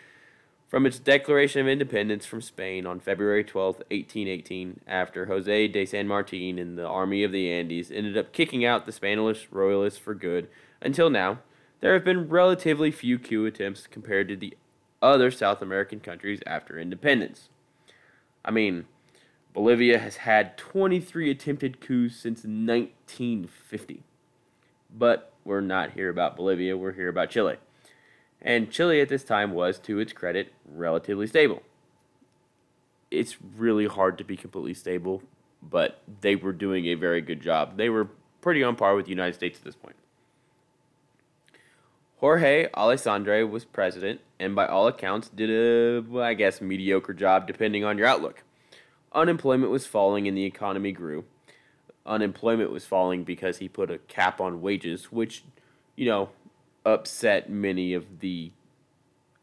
From 0.70 0.86
its 0.86 0.98
declaration 0.98 1.60
of 1.60 1.68
independence 1.68 2.26
from 2.26 2.42
Spain 2.42 2.86
on 2.86 3.02
February 3.02 3.44
12, 3.44 3.80
1818, 3.80 4.80
after 4.88 5.26
Jose 5.26 5.68
de 5.68 5.86
San 5.86 6.08
Martin 6.08 6.58
and 6.58 6.78
the 6.78 6.88
Army 6.88 7.26
of 7.26 7.34
the 7.34 7.52
Andes 7.52 7.92
ended 7.92 8.18
up 8.18 8.32
kicking 8.32 8.64
out 8.64 8.86
the 8.86 8.94
Spanish 8.94 9.46
royalists 9.52 10.00
for 10.00 10.16
good, 10.16 10.48
until 10.82 11.10
now, 11.10 11.40
there 11.82 11.94
have 11.94 12.06
been 12.06 12.30
relatively 12.30 12.92
few 12.92 13.20
coup 13.20 13.46
attempts 13.46 13.88
compared 13.88 14.30
to 14.30 14.38
the 14.38 14.56
other 15.02 15.32
South 15.32 15.62
American 15.62 16.00
countries 16.00 16.40
after 16.48 16.80
independence. 16.80 17.50
I 18.46 18.52
mean, 18.52 18.86
Bolivia 19.54 20.00
has 20.00 20.18
had 20.18 20.58
23 20.58 21.30
attempted 21.30 21.82
coups 21.82 22.16
since 22.16 22.40
1950. 22.40 24.04
But 24.94 25.34
we're 25.44 25.62
not 25.62 25.92
here 25.92 26.10
about 26.10 26.36
Bolivia, 26.36 26.78
we're 26.78 26.94
here 26.94 27.10
about 27.10 27.30
Chile 27.30 27.58
and 28.42 28.72
Chile 28.72 29.02
at 29.02 29.10
this 29.10 29.24
time 29.24 29.52
was, 29.54 29.78
to 29.80 30.00
its 30.00 30.14
credit, 30.14 30.54
relatively 30.66 31.28
stable. 31.28 31.62
It's 33.12 33.38
really 33.56 33.86
hard 33.86 34.18
to 34.18 34.24
be 34.24 34.36
completely 34.36 34.74
stable, 34.74 35.22
but 35.62 36.02
they 36.22 36.36
were 36.36 36.54
doing 36.54 36.88
a 36.88 36.96
very 36.96 37.22
good 37.22 37.42
job. 37.42 37.78
They 37.78 37.90
were 37.90 38.08
pretty 38.42 38.64
on 38.64 38.76
par 38.76 38.96
with 38.96 39.06
the 39.06 39.12
United 39.12 39.36
States 39.36 39.60
at 39.60 39.66
this 39.66 39.76
point. 39.76 39.96
Jorge 42.18 42.68
Alessandri 42.76 43.48
was 43.48 43.66
president, 43.66 44.22
and 44.40 44.56
by 44.56 44.66
all 44.68 44.88
accounts, 44.88 45.30
did 45.30 45.50
a, 45.50 46.02
well, 46.08 46.24
I 46.24 46.34
guess, 46.34 46.62
mediocre 46.62 47.14
job 47.14 47.48
depending 47.48 47.84
on 47.84 47.98
your 47.98 48.08
outlook. 48.08 48.44
Unemployment 49.14 49.72
was 49.72 49.86
falling 49.86 50.28
and 50.28 50.38
the 50.38 50.46
economy 50.46 50.92
grew. 50.92 51.26
Unemployment 52.06 52.72
was 52.72 52.86
falling 52.86 53.24
because 53.24 53.58
he 53.58 53.68
put 53.68 53.92
a 53.92 53.98
cap 53.98 54.40
on 54.40 54.62
wages, 54.62 55.12
which, 55.12 55.44
you 55.96 56.06
know, 56.06 56.30
upset 56.86 57.50
many 57.50 57.94
of 57.94 58.20
the 58.20 58.52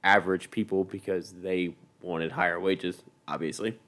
average 0.02 0.50
people 0.50 0.84
because 0.84 1.34
they 1.42 1.74
wanted 2.00 2.32
higher 2.32 2.58
wages, 2.58 3.02
obviously. 3.26 3.78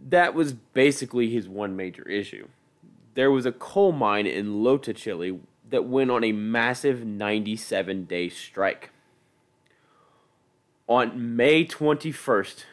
That 0.00 0.34
was 0.34 0.52
basically 0.52 1.30
his 1.30 1.48
one 1.48 1.76
major 1.76 2.06
issue. 2.08 2.48
There 3.14 3.30
was 3.30 3.46
a 3.46 3.52
coal 3.52 3.92
mine 3.92 4.26
in 4.26 4.62
Lota, 4.62 4.92
Chile 4.92 5.40
that 5.70 5.84
went 5.84 6.10
on 6.10 6.24
a 6.24 6.32
massive 6.32 7.04
97 7.04 8.04
day 8.04 8.28
strike. 8.28 8.90
On 10.86 11.36
May 11.36 11.64
21st, 11.64 12.64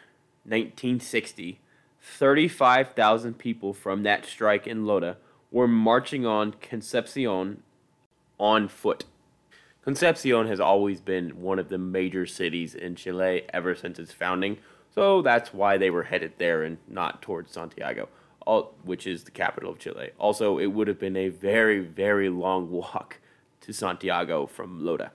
1960, 0.46 1.60
35,000 2.02 3.38
people 3.38 3.74
from 3.74 4.04
that 4.04 4.26
strike 4.26 4.68
in 4.68 4.86
Lota 4.86 5.18
were 5.52 5.68
marching 5.68 6.26
on 6.26 6.54
Concepcion 6.54 7.64
on 8.40 8.68
foot. 8.68 9.06
Concepcion 9.84 10.48
has 10.48 10.60
always 10.60 11.00
been 11.02 11.42
one 11.42 11.60
of 11.60 11.70
the 11.70 11.78
major 11.78 12.26
cities 12.26 12.76
in 12.76 12.96
Chile 12.96 13.44
ever 13.54 13.76
since 13.76 14.00
its 14.00 14.12
founding, 14.12 14.58
so 14.94 15.22
that's 15.22 15.54
why 15.54 15.78
they 15.78 15.90
were 15.90 16.04
headed 16.04 16.34
there 16.38 16.64
and 16.64 16.78
not 16.88 17.22
towards 17.22 17.52
Santiago. 17.52 18.10
which 18.84 19.08
is 19.08 19.24
the 19.24 19.32
capital 19.32 19.72
of 19.72 19.80
Chile. 19.80 20.12
Also, 20.20 20.60
it 20.60 20.68
would 20.68 20.88
have 20.88 21.00
been 21.00 21.18
a 21.18 21.30
very, 21.30 21.80
very 21.80 22.30
long 22.30 22.70
walk 22.82 23.20
to 23.62 23.74
Santiago 23.74 24.46
from 24.46 24.86
Lota. 24.86 25.12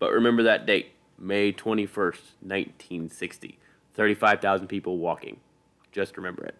But 0.00 0.12
remember 0.12 0.42
that 0.42 0.66
date, 0.66 0.92
May 1.18 1.52
21st, 1.52 2.34
1960. 2.40 3.58
35,000 3.94 4.68
people 4.68 4.98
walking. 4.98 5.40
Just 5.92 6.16
remember 6.16 6.44
it. 6.44 6.56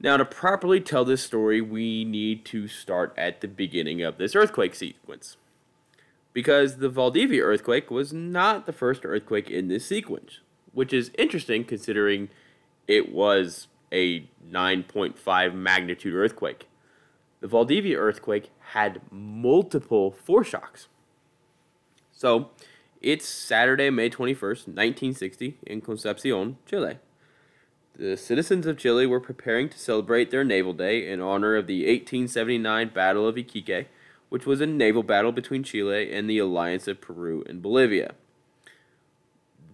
Now, 0.00 0.16
to 0.16 0.24
properly 0.24 0.80
tell 0.80 1.04
this 1.04 1.22
story, 1.22 1.60
we 1.60 2.04
need 2.04 2.44
to 2.46 2.66
start 2.66 3.14
at 3.16 3.40
the 3.40 3.48
beginning 3.48 4.02
of 4.02 4.18
this 4.18 4.34
earthquake 4.34 4.74
sequence. 4.74 5.36
Because 6.32 6.78
the 6.78 6.88
Valdivia 6.88 7.42
earthquake 7.42 7.90
was 7.90 8.12
not 8.12 8.66
the 8.66 8.72
first 8.72 9.04
earthquake 9.04 9.48
in 9.50 9.68
this 9.68 9.86
sequence, 9.86 10.40
which 10.72 10.92
is 10.92 11.12
interesting 11.16 11.64
considering 11.64 12.30
it 12.88 13.12
was 13.12 13.68
a 13.92 14.28
9.5 14.50 15.54
magnitude 15.54 16.14
earthquake. 16.14 16.66
The 17.40 17.48
Valdivia 17.48 17.98
earthquake 17.98 18.50
had 18.70 19.02
multiple 19.10 20.10
foreshocks. 20.10 20.88
So, 22.10 22.50
it's 23.02 23.26
Saturday, 23.26 23.90
May 23.90 24.08
21st, 24.08 24.68
1960, 24.68 25.58
in 25.66 25.80
Concepcion, 25.80 26.56
Chile. 26.64 26.98
The 27.96 28.16
citizens 28.16 28.66
of 28.66 28.78
Chile 28.78 29.06
were 29.06 29.20
preparing 29.20 29.68
to 29.68 29.78
celebrate 29.78 30.30
their 30.30 30.44
Naval 30.44 30.72
Day 30.72 31.06
in 31.10 31.20
honor 31.20 31.56
of 31.56 31.66
the 31.66 31.80
1879 31.80 32.90
Battle 32.94 33.28
of 33.28 33.36
Iquique, 33.36 33.86
which 34.28 34.46
was 34.46 34.60
a 34.60 34.66
naval 34.66 35.02
battle 35.02 35.32
between 35.32 35.62
Chile 35.62 36.10
and 36.12 36.30
the 36.30 36.38
alliance 36.38 36.88
of 36.88 37.00
Peru 37.00 37.44
and 37.46 37.60
Bolivia. 37.60 38.14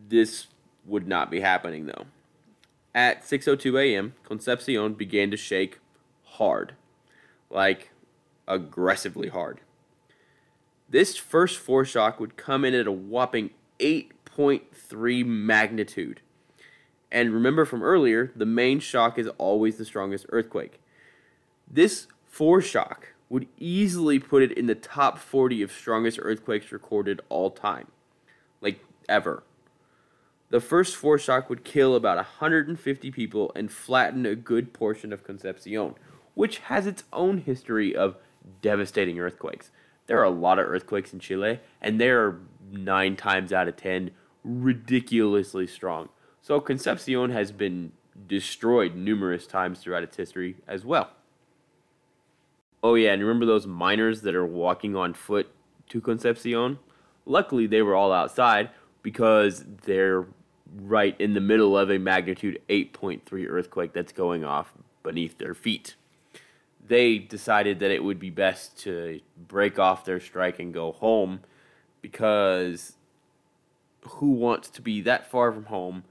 This 0.08 0.48
would 0.84 1.06
not 1.06 1.30
be 1.30 1.40
happening 1.40 1.86
though. 1.86 2.06
At 2.94 3.22
6:02 3.22 3.78
a.m., 3.78 4.14
Concepcion 4.24 4.94
began 4.94 5.30
to 5.30 5.36
shake 5.36 5.78
hard, 6.24 6.72
like 7.50 7.90
aggressively 8.48 9.28
hard. 9.28 9.60
This 10.88 11.16
first 11.16 11.64
foreshock 11.64 12.18
would 12.18 12.36
come 12.36 12.64
in 12.64 12.74
at 12.74 12.86
a 12.86 12.92
whopping 12.92 13.50
8.3 13.78 15.26
magnitude. 15.26 16.20
And 17.10 17.32
remember 17.32 17.64
from 17.64 17.82
earlier, 17.82 18.32
the 18.34 18.46
main 18.46 18.80
shock 18.80 19.18
is 19.18 19.28
always 19.38 19.76
the 19.76 19.84
strongest 19.84 20.26
earthquake. 20.30 20.80
This 21.70 22.06
foreshock 22.32 23.14
would 23.28 23.46
easily 23.58 24.18
put 24.18 24.42
it 24.42 24.52
in 24.52 24.66
the 24.66 24.74
top 24.74 25.18
40 25.18 25.62
of 25.62 25.72
strongest 25.72 26.18
earthquakes 26.22 26.72
recorded 26.72 27.20
all 27.28 27.50
time. 27.50 27.88
Like 28.60 28.84
ever. 29.08 29.42
The 30.50 30.60
first 30.60 30.96
foreshock 30.96 31.50
would 31.50 31.64
kill 31.64 31.94
about 31.94 32.16
150 32.16 33.10
people 33.10 33.52
and 33.54 33.70
flatten 33.70 34.24
a 34.24 34.34
good 34.34 34.72
portion 34.72 35.12
of 35.12 35.24
Concepcion, 35.24 35.94
which 36.34 36.58
has 36.58 36.86
its 36.86 37.04
own 37.12 37.38
history 37.38 37.94
of 37.94 38.16
devastating 38.62 39.20
earthquakes. 39.20 39.70
There 40.08 40.18
are 40.18 40.24
a 40.24 40.30
lot 40.30 40.58
of 40.58 40.66
earthquakes 40.66 41.12
in 41.12 41.20
Chile, 41.20 41.60
and 41.80 42.00
they 42.00 42.08
are 42.08 42.40
nine 42.72 43.14
times 43.14 43.52
out 43.52 43.68
of 43.68 43.76
ten 43.76 44.10
ridiculously 44.42 45.66
strong. 45.66 46.08
So 46.42 46.60
Concepcion 46.60 47.30
has 47.30 47.52
been 47.52 47.92
destroyed 48.26 48.96
numerous 48.96 49.46
times 49.46 49.80
throughout 49.80 50.02
its 50.02 50.16
history 50.16 50.56
as 50.66 50.84
well. 50.84 51.10
Oh, 52.82 52.94
yeah, 52.94 53.12
and 53.12 53.22
remember 53.22 53.44
those 53.44 53.66
miners 53.66 54.22
that 54.22 54.34
are 54.34 54.46
walking 54.46 54.96
on 54.96 55.12
foot 55.12 55.50
to 55.90 56.00
Concepcion? 56.00 56.78
Luckily, 57.26 57.66
they 57.66 57.82
were 57.82 57.94
all 57.94 58.12
outside 58.12 58.70
because 59.02 59.64
they're 59.84 60.26
right 60.74 61.20
in 61.20 61.34
the 61.34 61.40
middle 61.40 61.76
of 61.76 61.90
a 61.90 61.98
magnitude 61.98 62.62
8.3 62.68 63.46
earthquake 63.48 63.92
that's 63.92 64.12
going 64.12 64.44
off 64.44 64.72
beneath 65.02 65.38
their 65.38 65.54
feet 65.54 65.96
they 66.88 67.18
decided 67.18 67.78
that 67.80 67.90
it 67.90 68.02
would 68.02 68.18
be 68.18 68.30
best 68.30 68.78
to 68.80 69.20
break 69.36 69.78
off 69.78 70.04
their 70.04 70.20
strike 70.20 70.58
and 70.58 70.74
go 70.74 70.92
home 70.92 71.40
because 72.00 72.94
who 74.02 74.30
wants 74.30 74.68
to 74.70 74.82
be 74.82 75.00
that 75.02 75.30
far 75.30 75.52
from 75.52 75.66
home 75.66 76.04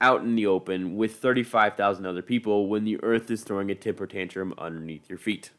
out 0.00 0.22
in 0.22 0.34
the 0.34 0.46
open 0.46 0.96
with 0.96 1.16
35,000 1.16 2.04
other 2.04 2.22
people 2.22 2.68
when 2.68 2.84
the 2.84 3.02
earth 3.02 3.30
is 3.30 3.42
throwing 3.42 3.70
a 3.70 3.74
temper 3.74 4.06
tantrum 4.06 4.52
underneath 4.58 5.08
your 5.08 5.18
feet? 5.18 5.50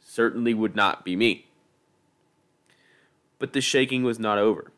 Certainly 0.00 0.54
would 0.54 0.76
not 0.76 1.04
be 1.04 1.16
me. 1.16 1.46
But 3.38 3.52
the 3.52 3.60
shaking 3.60 4.04
was 4.04 4.18
not 4.18 4.38
over. 4.38 4.72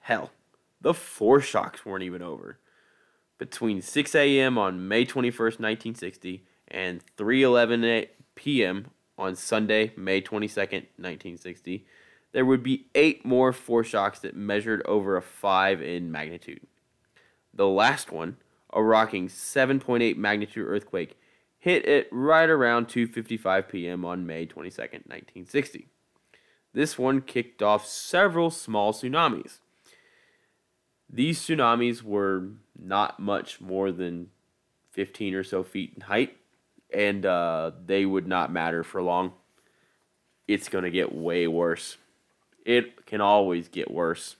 Hell, 0.00 0.32
the 0.80 0.92
foreshocks 0.92 1.84
weren't 1.84 2.02
even 2.04 2.22
over. 2.22 2.58
Between 3.38 3.80
6 3.80 4.14
a.m. 4.14 4.58
on 4.58 4.86
May 4.86 5.04
21st, 5.04 5.60
1960, 5.60 6.44
and 6.74 7.00
3:11 7.16 8.08
p.m. 8.34 8.88
on 9.16 9.36
Sunday, 9.36 9.92
May 9.96 10.20
22nd, 10.20 10.88
1960, 10.98 11.86
there 12.32 12.44
would 12.44 12.64
be 12.64 12.88
eight 12.96 13.24
more 13.24 13.52
foreshocks 13.52 14.20
that 14.20 14.36
measured 14.36 14.82
over 14.84 15.16
a 15.16 15.22
5 15.22 15.80
in 15.80 16.10
magnitude. 16.10 16.66
The 17.54 17.68
last 17.68 18.10
one, 18.10 18.38
a 18.72 18.82
rocking 18.82 19.28
7.8 19.28 20.16
magnitude 20.16 20.66
earthquake, 20.66 21.16
hit 21.60 21.86
it 21.86 22.08
right 22.10 22.50
around 22.50 22.88
2:55 22.88 23.68
p.m. 23.68 24.04
on 24.04 24.26
May 24.26 24.44
22nd, 24.44 25.06
1960. 25.06 25.86
This 26.72 26.98
one 26.98 27.20
kicked 27.20 27.62
off 27.62 27.86
several 27.86 28.50
small 28.50 28.92
tsunamis. 28.92 29.60
These 31.08 31.40
tsunamis 31.40 32.02
were 32.02 32.48
not 32.76 33.20
much 33.20 33.60
more 33.60 33.92
than 33.92 34.30
15 34.90 35.34
or 35.34 35.44
so 35.44 35.62
feet 35.62 35.92
in 35.94 36.02
height 36.02 36.36
and 36.94 37.26
uh, 37.26 37.72
they 37.84 38.06
would 38.06 38.26
not 38.26 38.52
matter 38.52 38.84
for 38.84 39.02
long. 39.02 39.32
It's 40.46 40.68
going 40.68 40.84
to 40.84 40.90
get 40.90 41.14
way 41.14 41.46
worse. 41.46 41.96
It 42.64 43.04
can 43.06 43.20
always 43.20 43.68
get 43.68 43.90
worse. 43.90 44.36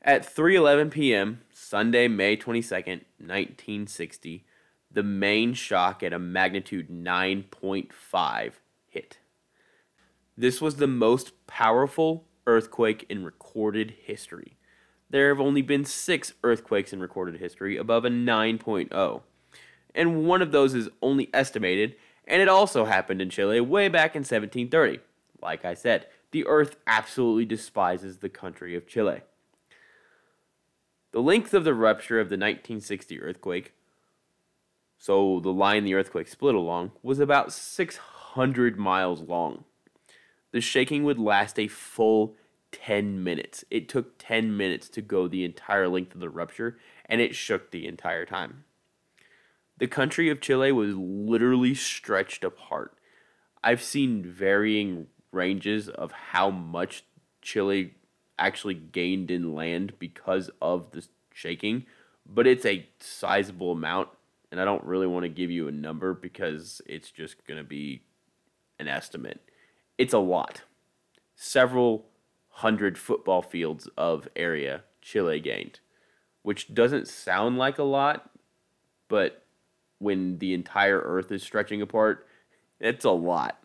At 0.00 0.22
3:11 0.22 0.90
p.m. 0.90 1.40
Sunday, 1.52 2.06
May 2.06 2.36
22nd, 2.36 3.02
1960, 3.18 4.44
the 4.90 5.02
main 5.02 5.52
shock 5.52 6.02
at 6.02 6.12
a 6.12 6.18
magnitude 6.18 6.88
9.5 6.88 8.52
hit. 8.88 9.18
This 10.36 10.60
was 10.60 10.76
the 10.76 10.86
most 10.86 11.46
powerful 11.46 12.24
earthquake 12.46 13.04
in 13.08 13.24
recorded 13.24 13.94
history. 14.04 14.56
There 15.10 15.28
have 15.28 15.40
only 15.40 15.62
been 15.62 15.84
6 15.84 16.34
earthquakes 16.44 16.92
in 16.92 17.00
recorded 17.00 17.40
history 17.40 17.76
above 17.76 18.04
a 18.04 18.10
9.0 18.10 19.22
and 19.96 20.26
one 20.26 20.42
of 20.42 20.52
those 20.52 20.74
is 20.74 20.88
only 21.02 21.28
estimated, 21.34 21.96
and 22.28 22.40
it 22.40 22.48
also 22.48 22.84
happened 22.84 23.20
in 23.20 23.30
Chile 23.30 23.60
way 23.60 23.88
back 23.88 24.14
in 24.14 24.20
1730. 24.20 25.00
Like 25.42 25.64
I 25.64 25.74
said, 25.74 26.06
the 26.30 26.46
earth 26.46 26.76
absolutely 26.86 27.46
despises 27.46 28.18
the 28.18 28.28
country 28.28 28.76
of 28.76 28.86
Chile. 28.86 29.22
The 31.12 31.20
length 31.20 31.54
of 31.54 31.64
the 31.64 31.74
rupture 31.74 32.20
of 32.20 32.28
the 32.28 32.34
1960 32.34 33.20
earthquake, 33.20 33.72
so 34.98 35.40
the 35.40 35.52
line 35.52 35.84
the 35.84 35.94
earthquake 35.94 36.28
split 36.28 36.54
along, 36.54 36.92
was 37.02 37.18
about 37.18 37.52
600 37.52 38.78
miles 38.78 39.22
long. 39.22 39.64
The 40.52 40.60
shaking 40.60 41.04
would 41.04 41.18
last 41.18 41.58
a 41.58 41.68
full 41.68 42.34
10 42.72 43.22
minutes. 43.22 43.64
It 43.70 43.88
took 43.88 44.18
10 44.18 44.56
minutes 44.56 44.88
to 44.90 45.00
go 45.00 45.26
the 45.26 45.44
entire 45.44 45.88
length 45.88 46.14
of 46.14 46.20
the 46.20 46.28
rupture, 46.28 46.78
and 47.06 47.20
it 47.20 47.34
shook 47.34 47.70
the 47.70 47.86
entire 47.86 48.26
time. 48.26 48.64
The 49.78 49.86
country 49.86 50.30
of 50.30 50.40
Chile 50.40 50.72
was 50.72 50.94
literally 50.94 51.74
stretched 51.74 52.44
apart. 52.44 52.96
I've 53.62 53.82
seen 53.82 54.22
varying 54.22 55.08
ranges 55.32 55.88
of 55.88 56.12
how 56.12 56.50
much 56.50 57.04
Chile 57.42 57.94
actually 58.38 58.74
gained 58.74 59.30
in 59.30 59.54
land 59.54 59.98
because 59.98 60.50
of 60.62 60.92
the 60.92 61.06
shaking, 61.32 61.84
but 62.24 62.46
it's 62.46 62.64
a 62.64 62.86
sizable 63.00 63.72
amount, 63.72 64.08
and 64.50 64.60
I 64.60 64.64
don't 64.64 64.84
really 64.84 65.06
want 65.06 65.24
to 65.24 65.28
give 65.28 65.50
you 65.50 65.68
a 65.68 65.72
number 65.72 66.14
because 66.14 66.80
it's 66.86 67.10
just 67.10 67.46
going 67.46 67.58
to 67.58 67.64
be 67.64 68.02
an 68.78 68.88
estimate. 68.88 69.40
It's 69.98 70.14
a 70.14 70.18
lot. 70.18 70.62
Several 71.34 72.06
hundred 72.48 72.96
football 72.96 73.42
fields 73.42 73.88
of 73.98 74.28
area 74.34 74.84
Chile 75.02 75.40
gained, 75.40 75.80
which 76.42 76.74
doesn't 76.74 77.08
sound 77.08 77.58
like 77.58 77.78
a 77.78 77.82
lot, 77.82 78.30
but 79.08 79.45
when 79.98 80.38
the 80.38 80.54
entire 80.54 81.00
Earth 81.00 81.30
is 81.32 81.42
stretching 81.42 81.82
apart, 81.82 82.26
it's 82.80 83.04
a 83.04 83.10
lot. 83.10 83.58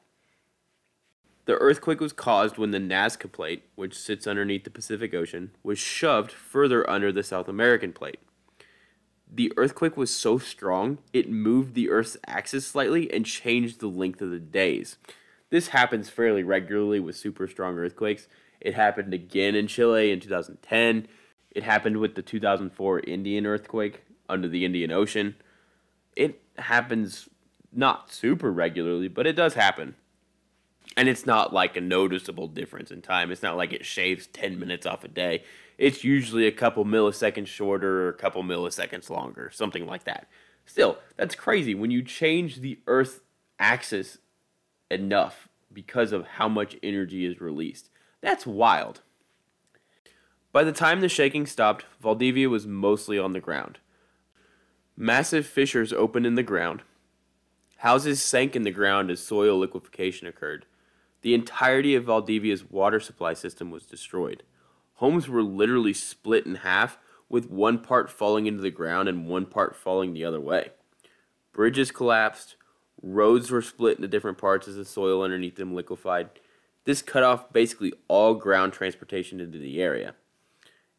The 1.46 1.56
earthquake 1.56 2.00
was 2.00 2.13
caused 2.13 2.58
when 2.58 2.72
the 2.72 2.78
Nazca 2.78 3.32
Plate, 3.32 3.63
which 3.76 3.98
sits 3.98 4.28
underneath 4.28 4.63
the 4.63 4.70
Pacific 4.70 5.13
Ocean, 5.13 5.52
was 5.63 5.80
shoved 5.80 6.32
further 6.32 6.88
under 6.89 7.12
the 7.12 7.24
South 7.24 7.48
American 7.48 7.94
Plate. 7.94 8.20
The 9.34 9.52
earthquake 9.58 9.98
was 9.98 10.13
so 10.13 10.38
strong, 10.38 11.00
it 11.13 11.30
moved 11.30 11.74
the 11.74 11.89
Earth's 11.89 12.17
axis 12.28 12.67
slightly 12.67 13.12
and 13.12 13.26
changed 13.26 13.80
the 13.80 13.88
length 13.88 14.22
of 14.22 14.30
the 14.30 14.39
days. 14.39 14.98
This 15.50 15.70
happens 15.70 16.10
fairly 16.10 16.44
regularly 16.44 17.00
with 17.00 17.17
super 17.17 17.48
strong 17.48 17.78
earthquakes. 17.78 18.28
It 18.60 18.74
happened 18.76 19.13
again 19.13 19.56
in 19.56 19.67
Chile 19.67 20.12
in 20.12 20.20
2010. 20.20 21.08
It 21.52 21.63
happened 21.63 21.98
with 21.98 22.15
the 22.15 22.22
2004 22.22 23.02
Indian 23.02 23.46
earthquake 23.46 24.04
under 24.30 24.48
the 24.48 24.63
Indian 24.63 24.91
Ocean. 24.91 25.36
It 26.15 26.41
happens 26.58 27.30
not 27.71 28.12
super 28.12 28.52
regularly, 28.52 29.08
but 29.08 29.28
it 29.28 29.36
does 29.36 29.54
happen. 29.54 29.95
And 30.97 31.08
it's 31.08 31.26
not 31.26 31.54
like 31.54 31.78
a 31.78 31.82
noticeable 31.82 32.47
difference 32.47 32.91
in 32.91 33.02
time. 33.02 33.32
It's 33.32 33.43
not 33.43 33.56
like 33.56 33.71
it 33.71 33.86
shaves 33.86 34.28
10 34.28 34.60
minutes 34.60 34.86
off 34.86 35.04
a 35.04 35.08
day. 35.08 35.43
It's 35.78 36.04
usually 36.04 36.47
a 36.47 36.52
couple 36.52 36.84
milliseconds 36.86 37.47
shorter 37.47 38.04
or 38.04 38.10
a 38.10 38.13
couple 38.13 38.43
milliseconds 38.43 39.10
longer, 39.10 39.50
something 39.54 39.86
like 39.86 40.04
that. 40.04 40.28
Still, 40.65 40.97
that's 41.15 41.36
crazy. 41.36 41.74
When 41.74 41.91
you 41.91 42.04
change 42.04 42.58
the 42.58 42.80
Earth 42.88 43.21
axis 43.58 44.17
enough 44.89 45.47
because 45.71 46.12
of 46.12 46.28
how 46.28 46.50
much 46.50 46.76
energy 46.84 47.26
is 47.26 47.39
released, 47.39 47.89
that's 48.21 48.45
wild. 48.45 49.02
By 50.52 50.63
the 50.65 50.74
time 50.74 51.00
the 51.00 51.10
shaking 51.10 51.45
stopped, 51.45 51.86
Valdivia 52.02 52.50
was 52.50 52.67
mostly 52.67 53.17
on 53.17 53.34
the 53.34 53.39
ground. 53.39 53.80
Massive 54.95 55.45
fissures 55.45 55.93
opened 55.93 56.25
in 56.25 56.36
the 56.36 56.43
ground. 56.43 56.84
Houses 57.77 58.21
sank 58.21 58.56
in 58.56 58.63
the 58.63 58.71
ground 58.71 59.10
as 59.10 59.19
soil 59.19 59.58
liquefaction 59.58 60.27
occurred. 60.27 60.65
The 61.21 61.34
entirety 61.34 61.95
of 61.95 62.06
Valdivia's 62.06 62.69
water 62.69 62.99
supply 62.99 63.34
system 63.34 63.71
was 63.71 63.86
destroyed. 63.86 64.43
Homes 64.95 65.27
were 65.27 65.43
literally 65.43 65.93
split 65.93 66.45
in 66.45 66.56
half, 66.56 66.97
with 67.32 67.49
one 67.49 67.80
part 67.80 68.10
falling 68.10 68.45
into 68.45 68.62
the 68.62 68.69
ground 68.69 69.08
and 69.08 69.25
one 69.25 69.45
part 69.45 69.75
falling 69.75 70.13
the 70.13 70.25
other 70.25 70.41
way. 70.41 70.71
Bridges 71.54 71.89
collapsed, 71.89 72.58
roads 73.01 73.49
were 73.49 73.62
split 73.62 73.97
into 73.97 74.08
different 74.08 74.38
parts 74.38 74.67
as 74.67 74.75
the 74.75 74.86
soil 74.86 75.23
underneath 75.23 75.56
them 75.56 75.73
liquefied. 75.73 76.30
This 76.84 77.01
cut 77.01 77.23
off 77.23 77.54
basically 77.54 77.93
all 78.08 78.34
ground 78.34 78.73
transportation 78.73 79.39
into 79.39 79.58
the 79.58 79.82
area. 79.82 80.15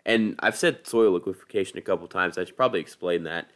And 0.07 0.37
I've 0.41 0.57
said 0.57 0.87
soil 0.87 1.13
liquefaction 1.13 1.79
a 1.79 1.83
couple 1.83 2.09
times, 2.09 2.39
I 2.39 2.45
should 2.45 2.57
probably 2.57 2.81
explain 2.81 3.25
that. 3.25 3.51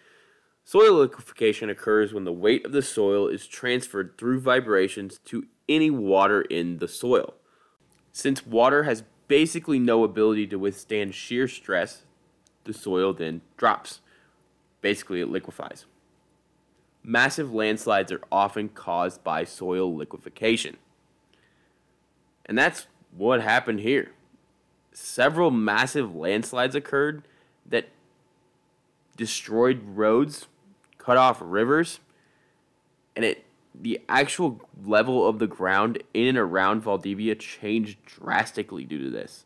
Soil 0.68 0.94
liquefaction 0.94 1.70
occurs 1.70 2.12
when 2.12 2.24
the 2.24 2.32
weight 2.32 2.66
of 2.66 2.72
the 2.72 2.82
soil 2.82 3.28
is 3.28 3.46
transferred 3.46 4.18
through 4.18 4.40
vibrations 4.40 5.18
to 5.24 5.46
any 5.68 5.90
water 5.90 6.42
in 6.42 6.78
the 6.78 6.88
soil. 6.88 7.34
Since 8.10 8.44
water 8.44 8.82
has 8.82 9.04
basically 9.28 9.78
no 9.78 10.02
ability 10.02 10.48
to 10.48 10.58
withstand 10.58 11.14
shear 11.14 11.46
stress, 11.46 12.02
the 12.64 12.74
soil 12.74 13.12
then 13.12 13.42
drops. 13.56 14.00
Basically, 14.80 15.20
it 15.20 15.28
liquefies. 15.28 15.86
Massive 17.00 17.54
landslides 17.54 18.10
are 18.10 18.22
often 18.32 18.68
caused 18.68 19.22
by 19.22 19.44
soil 19.44 19.94
liquefaction. 19.94 20.78
And 22.44 22.58
that's 22.58 22.88
what 23.16 23.40
happened 23.40 23.80
here 23.80 24.10
several 24.92 25.52
massive 25.52 26.16
landslides 26.16 26.74
occurred 26.74 27.22
that 27.64 27.90
destroyed 29.16 29.80
roads, 29.84 30.48
cut 31.06 31.16
off 31.16 31.38
rivers, 31.40 32.00
and 33.14 33.24
it 33.24 33.44
the 33.80 34.00
actual 34.08 34.60
level 34.84 35.28
of 35.28 35.38
the 35.38 35.46
ground 35.46 36.02
in 36.14 36.28
and 36.28 36.38
around 36.38 36.80
Valdivia 36.80 37.34
changed 37.34 37.98
drastically 38.04 38.84
due 38.84 39.04
to 39.04 39.10
this. 39.10 39.44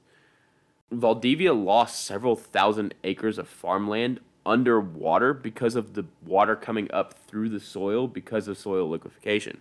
Valdivia 0.90 1.52
lost 1.52 2.04
several 2.04 2.36
thousand 2.36 2.94
acres 3.04 3.38
of 3.38 3.48
farmland 3.48 4.20
underwater 4.46 5.34
because 5.34 5.76
of 5.76 5.94
the 5.94 6.06
water 6.24 6.56
coming 6.56 6.88
up 6.92 7.14
through 7.26 7.48
the 7.48 7.60
soil 7.60 8.08
because 8.08 8.48
of 8.48 8.56
soil 8.56 8.88
liquefaction. 8.88 9.60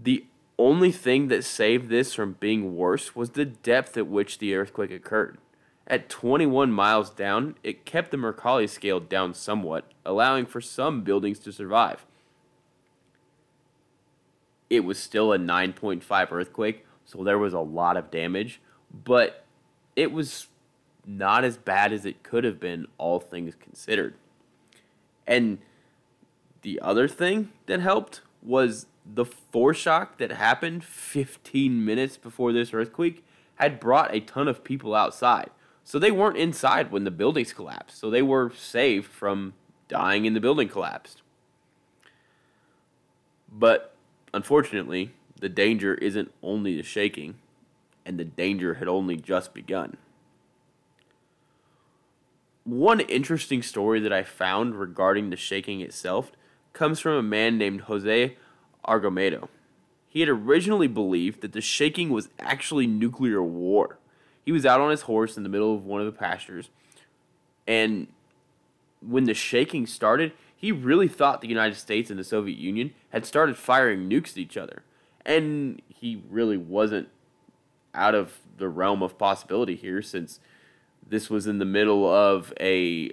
The 0.00 0.24
only 0.58 0.92
thing 0.92 1.28
that 1.28 1.44
saved 1.44 1.88
this 1.88 2.14
from 2.14 2.36
being 2.40 2.76
worse 2.76 3.14
was 3.14 3.30
the 3.30 3.44
depth 3.44 3.96
at 3.96 4.06
which 4.06 4.38
the 4.38 4.54
earthquake 4.54 4.90
occurred. 4.90 5.38
At 5.86 6.08
21 6.08 6.72
miles 6.72 7.10
down, 7.10 7.56
it 7.62 7.84
kept 7.84 8.10
the 8.10 8.16
Mercalli 8.16 8.68
scale 8.68 9.00
down 9.00 9.34
somewhat, 9.34 9.84
allowing 10.04 10.46
for 10.46 10.60
some 10.60 11.02
buildings 11.02 11.38
to 11.40 11.52
survive. 11.52 12.06
It 14.70 14.80
was 14.80 14.98
still 14.98 15.32
a 15.32 15.38
9.5 15.38 16.32
earthquake, 16.32 16.86
so 17.04 17.22
there 17.22 17.38
was 17.38 17.52
a 17.52 17.60
lot 17.60 17.98
of 17.98 18.10
damage, 18.10 18.60
but 18.92 19.44
it 19.94 20.10
was 20.10 20.46
not 21.06 21.44
as 21.44 21.58
bad 21.58 21.92
as 21.92 22.06
it 22.06 22.22
could 22.22 22.44
have 22.44 22.58
been, 22.58 22.86
all 22.96 23.20
things 23.20 23.54
considered. 23.54 24.14
And 25.26 25.58
the 26.62 26.80
other 26.80 27.08
thing 27.08 27.50
that 27.66 27.80
helped 27.80 28.22
was 28.42 28.86
the 29.04 29.26
foreshock 29.26 30.16
that 30.16 30.32
happened 30.32 30.82
15 30.82 31.84
minutes 31.84 32.16
before 32.16 32.52
this 32.52 32.72
earthquake 32.72 33.22
had 33.56 33.78
brought 33.78 34.14
a 34.14 34.20
ton 34.20 34.48
of 34.48 34.64
people 34.64 34.94
outside. 34.94 35.50
So 35.84 35.98
they 35.98 36.10
weren't 36.10 36.38
inside 36.38 36.90
when 36.90 37.04
the 37.04 37.10
buildings 37.10 37.52
collapsed. 37.52 37.98
So 37.98 38.10
they 38.10 38.22
were 38.22 38.50
saved 38.56 39.06
from 39.06 39.52
dying 39.86 40.24
in 40.24 40.32
the 40.32 40.40
building 40.40 40.68
collapsed. 40.68 41.20
But 43.52 43.94
unfortunately, 44.32 45.12
the 45.38 45.48
danger 45.48 45.94
isn't 45.94 46.32
only 46.42 46.76
the 46.76 46.82
shaking, 46.82 47.36
and 48.04 48.18
the 48.18 48.24
danger 48.24 48.74
had 48.74 48.88
only 48.88 49.16
just 49.16 49.52
begun. 49.54 49.98
One 52.64 53.00
interesting 53.00 53.62
story 53.62 54.00
that 54.00 54.12
I 54.12 54.22
found 54.22 54.80
regarding 54.80 55.28
the 55.28 55.36
shaking 55.36 55.82
itself 55.82 56.32
comes 56.72 56.98
from 56.98 57.12
a 57.12 57.22
man 57.22 57.58
named 57.58 57.82
Jose 57.82 58.36
Argomedo. 58.88 59.48
He 60.08 60.20
had 60.20 60.30
originally 60.30 60.88
believed 60.88 61.42
that 61.42 61.52
the 61.52 61.60
shaking 61.60 62.08
was 62.08 62.30
actually 62.38 62.86
nuclear 62.86 63.42
war. 63.42 63.98
He 64.44 64.52
was 64.52 64.66
out 64.66 64.80
on 64.80 64.90
his 64.90 65.02
horse 65.02 65.36
in 65.36 65.42
the 65.42 65.48
middle 65.48 65.74
of 65.74 65.84
one 65.84 66.00
of 66.00 66.06
the 66.06 66.18
pastures, 66.18 66.70
and 67.66 68.08
when 69.00 69.24
the 69.24 69.34
shaking 69.34 69.86
started, 69.86 70.32
he 70.56 70.72
really 70.72 71.08
thought 71.08 71.40
the 71.40 71.48
United 71.48 71.76
States 71.76 72.10
and 72.10 72.18
the 72.18 72.24
Soviet 72.24 72.58
Union 72.58 72.94
had 73.10 73.26
started 73.26 73.56
firing 73.56 74.08
nukes 74.08 74.32
at 74.32 74.38
each 74.38 74.56
other. 74.56 74.82
And 75.26 75.82
he 75.88 76.22
really 76.30 76.56
wasn't 76.56 77.08
out 77.94 78.14
of 78.14 78.38
the 78.56 78.68
realm 78.68 79.02
of 79.02 79.18
possibility 79.18 79.76
here 79.76 80.00
since 80.02 80.40
this 81.06 81.28
was 81.28 81.46
in 81.46 81.58
the 81.58 81.64
middle 81.64 82.08
of 82.08 82.52
a 82.58 83.12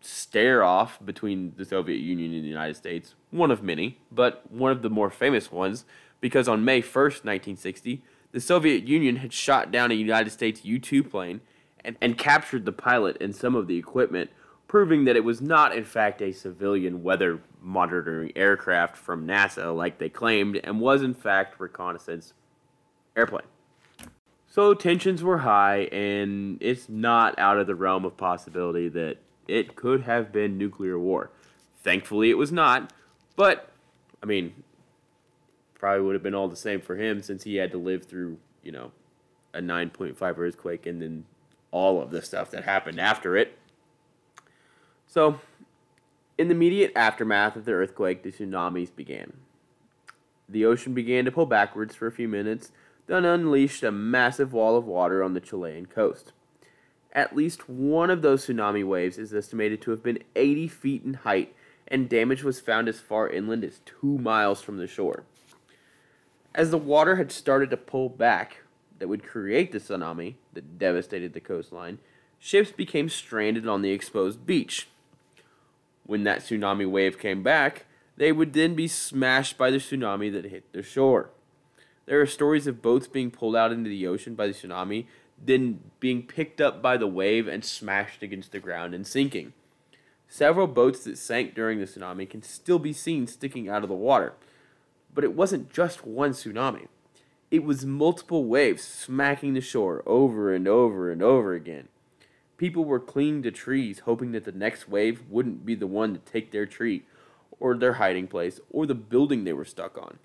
stare 0.00 0.62
off 0.62 0.98
between 1.04 1.52
the 1.56 1.64
Soviet 1.64 1.98
Union 1.98 2.32
and 2.32 2.44
the 2.44 2.48
United 2.48 2.76
States, 2.76 3.14
one 3.30 3.50
of 3.50 3.62
many, 3.62 3.98
but 4.10 4.50
one 4.50 4.72
of 4.72 4.82
the 4.82 4.90
more 4.90 5.10
famous 5.10 5.52
ones, 5.52 5.84
because 6.20 6.48
on 6.48 6.64
May 6.64 6.80
1st, 6.80 7.24
1960, 7.24 8.02
the 8.34 8.40
Soviet 8.40 8.88
Union 8.88 9.16
had 9.16 9.32
shot 9.32 9.70
down 9.70 9.92
a 9.92 9.94
United 9.94 10.30
States 10.30 10.64
U 10.64 10.80
2 10.80 11.04
plane 11.04 11.40
and, 11.84 11.96
and 12.00 12.18
captured 12.18 12.64
the 12.64 12.72
pilot 12.72 13.16
and 13.20 13.34
some 13.34 13.54
of 13.54 13.68
the 13.68 13.76
equipment, 13.78 14.28
proving 14.66 15.04
that 15.04 15.14
it 15.14 15.22
was 15.22 15.40
not, 15.40 15.74
in 15.74 15.84
fact, 15.84 16.20
a 16.20 16.32
civilian 16.32 17.04
weather 17.04 17.40
monitoring 17.60 18.32
aircraft 18.34 18.96
from 18.96 19.24
NASA 19.24 19.74
like 19.74 19.98
they 19.98 20.08
claimed, 20.08 20.60
and 20.64 20.80
was, 20.80 21.02
in 21.02 21.14
fact, 21.14 21.60
reconnaissance 21.60 22.34
airplane. 23.16 23.46
So 24.48 24.74
tensions 24.74 25.22
were 25.22 25.38
high, 25.38 25.82
and 25.92 26.58
it's 26.60 26.88
not 26.88 27.38
out 27.38 27.58
of 27.58 27.68
the 27.68 27.76
realm 27.76 28.04
of 28.04 28.16
possibility 28.16 28.88
that 28.88 29.18
it 29.46 29.76
could 29.76 30.02
have 30.02 30.32
been 30.32 30.58
nuclear 30.58 30.98
war. 30.98 31.30
Thankfully, 31.84 32.30
it 32.30 32.38
was 32.38 32.50
not. 32.50 32.92
But, 33.36 33.70
I 34.20 34.26
mean, 34.26 34.64
probably 35.84 36.02
would 36.02 36.14
have 36.14 36.22
been 36.22 36.34
all 36.34 36.48
the 36.48 36.56
same 36.56 36.80
for 36.80 36.96
him 36.96 37.20
since 37.20 37.44
he 37.44 37.56
had 37.56 37.70
to 37.70 37.76
live 37.76 38.06
through, 38.06 38.38
you 38.62 38.72
know, 38.72 38.90
a 39.52 39.60
9.5 39.60 40.38
earthquake 40.38 40.86
and 40.86 41.02
then 41.02 41.26
all 41.72 42.00
of 42.00 42.10
the 42.10 42.22
stuff 42.22 42.50
that 42.50 42.64
happened 42.64 42.98
after 42.98 43.36
it. 43.36 43.58
So, 45.06 45.40
in 46.38 46.48
the 46.48 46.54
immediate 46.54 46.92
aftermath 46.96 47.54
of 47.54 47.66
the 47.66 47.72
earthquake, 47.72 48.22
the 48.22 48.32
tsunamis 48.32 48.96
began. 48.96 49.34
The 50.48 50.64
ocean 50.64 50.94
began 50.94 51.26
to 51.26 51.30
pull 51.30 51.44
backwards 51.44 51.94
for 51.94 52.06
a 52.06 52.12
few 52.12 52.28
minutes, 52.28 52.72
then 53.06 53.26
unleashed 53.26 53.82
a 53.82 53.92
massive 53.92 54.54
wall 54.54 54.78
of 54.78 54.86
water 54.86 55.22
on 55.22 55.34
the 55.34 55.40
Chilean 55.40 55.84
coast. 55.84 56.32
At 57.12 57.36
least 57.36 57.68
one 57.68 58.08
of 58.08 58.22
those 58.22 58.46
tsunami 58.46 58.86
waves 58.86 59.18
is 59.18 59.34
estimated 59.34 59.82
to 59.82 59.90
have 59.90 60.02
been 60.02 60.24
80 60.34 60.66
feet 60.66 61.04
in 61.04 61.12
height, 61.12 61.54
and 61.86 62.08
damage 62.08 62.42
was 62.42 62.58
found 62.58 62.88
as 62.88 63.00
far 63.00 63.28
inland 63.28 63.64
as 63.64 63.82
two 63.84 64.16
miles 64.16 64.62
from 64.62 64.78
the 64.78 64.86
shore. 64.86 65.24
As 66.54 66.70
the 66.70 66.78
water 66.78 67.16
had 67.16 67.32
started 67.32 67.70
to 67.70 67.76
pull 67.76 68.08
back, 68.08 68.58
that 68.98 69.08
would 69.08 69.26
create 69.26 69.72
the 69.72 69.80
tsunami 69.80 70.34
that 70.52 70.78
devastated 70.78 71.32
the 71.32 71.40
coastline, 71.40 71.98
ships 72.38 72.70
became 72.70 73.08
stranded 73.08 73.66
on 73.66 73.82
the 73.82 73.90
exposed 73.90 74.46
beach. 74.46 74.88
When 76.06 76.22
that 76.24 76.40
tsunami 76.40 76.88
wave 76.88 77.18
came 77.18 77.42
back, 77.42 77.86
they 78.16 78.30
would 78.30 78.52
then 78.52 78.74
be 78.74 78.86
smashed 78.86 79.58
by 79.58 79.70
the 79.70 79.78
tsunami 79.78 80.32
that 80.32 80.44
hit 80.44 80.72
the 80.72 80.82
shore. 80.82 81.30
There 82.06 82.20
are 82.20 82.26
stories 82.26 82.66
of 82.66 82.82
boats 82.82 83.08
being 83.08 83.30
pulled 83.30 83.56
out 83.56 83.72
into 83.72 83.90
the 83.90 84.06
ocean 84.06 84.34
by 84.34 84.46
the 84.46 84.52
tsunami 84.52 85.06
then 85.42 85.80
being 86.00 86.22
picked 86.22 86.60
up 86.60 86.80
by 86.80 86.96
the 86.96 87.06
wave 87.06 87.48
and 87.48 87.64
smashed 87.64 88.22
against 88.22 88.52
the 88.52 88.60
ground 88.60 88.94
and 88.94 89.06
sinking. 89.06 89.52
Several 90.28 90.66
boats 90.66 91.04
that 91.04 91.18
sank 91.18 91.54
during 91.54 91.78
the 91.78 91.86
tsunami 91.86 92.28
can 92.28 92.42
still 92.42 92.78
be 92.78 92.92
seen 92.92 93.26
sticking 93.26 93.68
out 93.68 93.82
of 93.82 93.88
the 93.88 93.94
water. 93.94 94.34
But 95.14 95.24
it 95.24 95.34
wasn't 95.34 95.72
just 95.72 96.06
one 96.06 96.32
tsunami. 96.32 96.88
It 97.50 97.62
was 97.62 97.86
multiple 97.86 98.44
waves 98.44 98.82
smacking 98.82 99.54
the 99.54 99.60
shore 99.60 100.02
over 100.06 100.52
and 100.52 100.66
over 100.66 101.10
and 101.10 101.22
over 101.22 101.54
again. 101.54 101.88
People 102.56 102.84
were 102.84 103.00
clinging 103.00 103.42
to 103.42 103.50
trees, 103.50 104.00
hoping 104.00 104.32
that 104.32 104.44
the 104.44 104.52
next 104.52 104.88
wave 104.88 105.22
wouldn't 105.28 105.64
be 105.66 105.74
the 105.74 105.86
one 105.86 106.14
to 106.14 106.20
take 106.20 106.50
their 106.50 106.66
tree, 106.66 107.04
or 107.60 107.76
their 107.76 107.94
hiding 107.94 108.26
place, 108.26 108.60
or 108.70 108.86
the 108.86 108.94
building 108.94 109.44
they 109.44 109.52
were 109.52 109.64
stuck 109.64 109.98
on. 109.98 110.18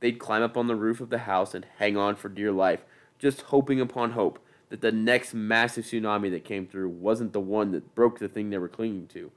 They'd 0.00 0.18
climb 0.18 0.42
up 0.42 0.56
on 0.56 0.66
the 0.66 0.74
roof 0.74 1.00
of 1.00 1.10
the 1.10 1.18
house 1.18 1.54
and 1.54 1.66
hang 1.78 1.96
on 1.96 2.16
for 2.16 2.28
dear 2.28 2.52
life, 2.52 2.84
just 3.18 3.42
hoping 3.42 3.80
upon 3.80 4.12
hope 4.12 4.38
that 4.70 4.80
the 4.80 4.92
next 4.92 5.34
massive 5.34 5.84
tsunami 5.84 6.30
that 6.30 6.44
came 6.44 6.66
through 6.66 6.88
wasn't 6.88 7.32
the 7.32 7.40
one 7.40 7.72
that 7.72 7.94
broke 7.94 8.18
the 8.18 8.28
thing 8.28 8.48
they 8.50 8.58
were 8.58 8.68
clinging 8.68 9.06
to, 9.08 9.30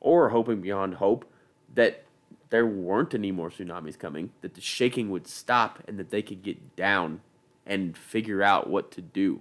or 0.00 0.30
hoping 0.30 0.60
beyond 0.60 0.94
hope 0.94 1.30
that 1.74 2.05
there 2.50 2.66
weren't 2.66 3.14
any 3.14 3.32
more 3.32 3.50
tsunamis 3.50 3.98
coming, 3.98 4.30
that 4.40 4.54
the 4.54 4.60
shaking 4.60 5.10
would 5.10 5.26
stop 5.26 5.82
and 5.88 5.98
that 5.98 6.10
they 6.10 6.22
could 6.22 6.42
get 6.42 6.76
down 6.76 7.20
and 7.66 7.96
figure 7.96 8.42
out 8.42 8.68
what 8.68 8.90
to 8.92 9.02
do. 9.02 9.40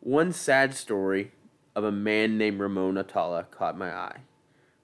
One 0.00 0.32
sad 0.32 0.74
story 0.74 1.32
of 1.74 1.84
a 1.84 1.92
man 1.92 2.36
named 2.36 2.60
Ramon 2.60 2.98
Atala 2.98 3.44
caught 3.44 3.78
my 3.78 3.90
eye. 3.90 4.20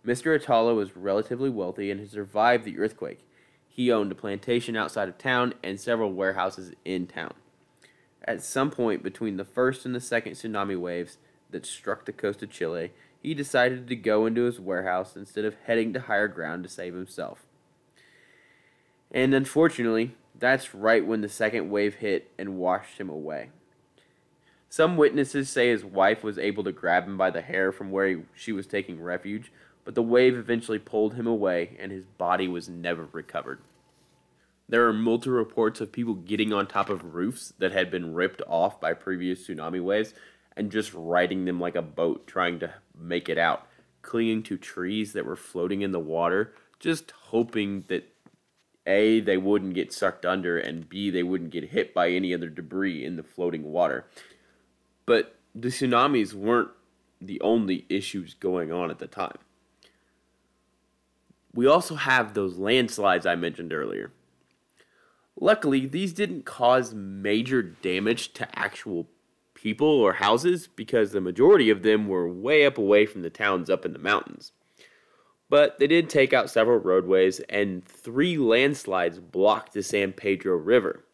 Mr. 0.06 0.34
Atala 0.34 0.74
was 0.74 0.96
relatively 0.96 1.50
wealthy 1.50 1.90
and 1.90 2.00
had 2.00 2.10
survived 2.10 2.64
the 2.64 2.78
earthquake. 2.78 3.20
He 3.68 3.90
owned 3.90 4.12
a 4.12 4.14
plantation 4.14 4.76
outside 4.76 5.08
of 5.08 5.18
town 5.18 5.54
and 5.62 5.80
several 5.80 6.12
warehouses 6.12 6.72
in 6.84 7.06
town. 7.06 7.34
At 8.24 8.42
some 8.42 8.70
point 8.70 9.02
between 9.02 9.36
the 9.36 9.44
first 9.44 9.84
and 9.84 9.94
the 9.94 10.00
second 10.00 10.32
tsunami 10.32 10.78
waves 10.78 11.18
that 11.50 11.66
struck 11.66 12.04
the 12.04 12.12
coast 12.12 12.42
of 12.42 12.50
Chile, 12.50 12.92
he 13.26 13.34
decided 13.34 13.88
to 13.88 13.96
go 13.96 14.24
into 14.24 14.44
his 14.44 14.60
warehouse 14.60 15.16
instead 15.16 15.44
of 15.44 15.56
heading 15.66 15.92
to 15.92 15.98
higher 15.98 16.28
ground 16.28 16.62
to 16.62 16.68
save 16.68 16.94
himself. 16.94 17.44
And 19.10 19.34
unfortunately, 19.34 20.14
that's 20.38 20.76
right 20.76 21.04
when 21.04 21.22
the 21.22 21.28
second 21.28 21.68
wave 21.68 21.96
hit 21.96 22.30
and 22.38 22.56
washed 22.56 23.00
him 23.00 23.10
away. 23.10 23.50
Some 24.68 24.96
witnesses 24.96 25.50
say 25.50 25.70
his 25.70 25.84
wife 25.84 26.22
was 26.22 26.38
able 26.38 26.62
to 26.62 26.70
grab 26.70 27.08
him 27.08 27.18
by 27.18 27.30
the 27.32 27.42
hair 27.42 27.72
from 27.72 27.90
where 27.90 28.06
he, 28.06 28.16
she 28.32 28.52
was 28.52 28.68
taking 28.68 29.02
refuge, 29.02 29.50
but 29.84 29.96
the 29.96 30.04
wave 30.04 30.36
eventually 30.36 30.78
pulled 30.78 31.14
him 31.14 31.26
away 31.26 31.76
and 31.80 31.90
his 31.90 32.06
body 32.06 32.46
was 32.46 32.68
never 32.68 33.08
recovered. 33.10 33.58
There 34.68 34.86
are 34.86 34.92
multiple 34.92 35.36
reports 35.36 35.80
of 35.80 35.90
people 35.90 36.14
getting 36.14 36.52
on 36.52 36.68
top 36.68 36.88
of 36.88 37.12
roofs 37.12 37.52
that 37.58 37.72
had 37.72 37.90
been 37.90 38.14
ripped 38.14 38.42
off 38.46 38.80
by 38.80 38.94
previous 38.94 39.48
tsunami 39.48 39.82
waves 39.82 40.14
and 40.56 40.70
just 40.70 40.94
riding 40.94 41.44
them 41.44 41.58
like 41.58 41.74
a 41.74 41.82
boat 41.82 42.28
trying 42.28 42.60
to 42.60 42.72
make 42.98 43.28
it 43.28 43.38
out, 43.38 43.66
clinging 44.02 44.42
to 44.44 44.56
trees 44.56 45.12
that 45.12 45.26
were 45.26 45.36
floating 45.36 45.82
in 45.82 45.92
the 45.92 46.00
water, 46.00 46.52
just 46.78 47.10
hoping 47.10 47.84
that 47.88 48.12
A, 48.86 49.20
they 49.20 49.36
wouldn't 49.36 49.74
get 49.74 49.92
sucked 49.92 50.24
under, 50.24 50.58
and 50.58 50.88
B, 50.88 51.10
they 51.10 51.22
wouldn't 51.22 51.50
get 51.50 51.70
hit 51.70 51.94
by 51.94 52.10
any 52.10 52.32
other 52.34 52.48
debris 52.48 53.04
in 53.04 53.16
the 53.16 53.22
floating 53.22 53.64
water. 53.64 54.06
But 55.06 55.36
the 55.54 55.68
tsunamis 55.68 56.34
weren't 56.34 56.70
the 57.20 57.40
only 57.40 57.86
issues 57.88 58.34
going 58.34 58.70
on 58.72 58.90
at 58.90 58.98
the 58.98 59.06
time. 59.06 59.38
We 61.54 61.66
also 61.66 61.94
have 61.94 62.34
those 62.34 62.58
landslides 62.58 63.24
I 63.24 63.34
mentioned 63.34 63.72
earlier. 63.72 64.12
Luckily, 65.38 65.86
these 65.86 66.12
didn't 66.12 66.44
cause 66.44 66.94
major 66.94 67.62
damage 67.62 68.32
to 68.34 68.58
actual 68.58 69.08
people 69.56 69.88
or 69.88 70.12
houses 70.12 70.68
because 70.68 71.10
the 71.10 71.20
majority 71.20 71.70
of 71.70 71.82
them 71.82 72.06
were 72.06 72.28
way 72.28 72.64
up 72.64 72.78
away 72.78 73.06
from 73.06 73.22
the 73.22 73.30
towns 73.30 73.68
up 73.68 73.84
in 73.84 73.92
the 73.92 73.98
mountains. 73.98 74.52
But 75.48 75.78
they 75.78 75.86
did 75.86 76.08
take 76.08 76.32
out 76.32 76.50
several 76.50 76.78
roadways, 76.78 77.40
and 77.48 77.84
three 77.84 78.36
landslides 78.36 79.18
blocked 79.18 79.72
the 79.72 79.82
San 79.82 80.12
Pedro 80.12 80.56
River. 80.56 81.04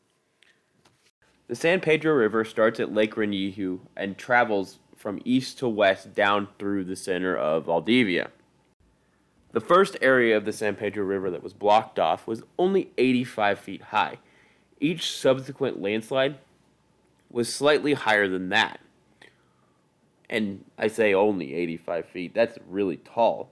The 1.49 1.55
San 1.55 1.81
Pedro 1.81 2.15
River 2.15 2.45
starts 2.45 2.81
at 2.81 2.93
Lake 2.93 3.15
Riñihue 3.15 3.81
and 3.97 4.17
travels 4.17 4.79
from 4.97 5.21
east 5.25 5.59
to 5.59 5.69
west 5.69 6.15
down 6.15 6.49
through 6.59 6.85
the 6.85 6.97
center 6.97 7.37
of 7.37 7.67
Valdivia. 7.67 8.31
The 9.53 9.61
first 9.61 9.99
area 10.01 10.37
of 10.37 10.47
the 10.47 10.53
San 10.53 10.77
Pedro 10.77 11.05
River 11.05 11.31
that 11.31 11.43
was 11.43 11.53
blocked 11.53 11.99
off 11.99 12.27
was 12.27 12.43
only 12.59 12.91
85 12.97 13.59
feet 13.59 13.83
high. 13.83 14.19
Each 14.81 15.15
subsequent 15.15 15.83
landslide 15.83 16.39
was 17.33 17.53
slightly 17.53 17.95
higher 17.95 18.29
than 18.29 18.51
that. 18.51 18.81
And 20.31 20.65
I 20.79 20.89
say 20.89 21.13
only 21.13 21.55
85 21.55 22.07
feet, 22.07 22.35
that's 22.35 22.59
really 22.69 22.99
tall. 22.99 23.51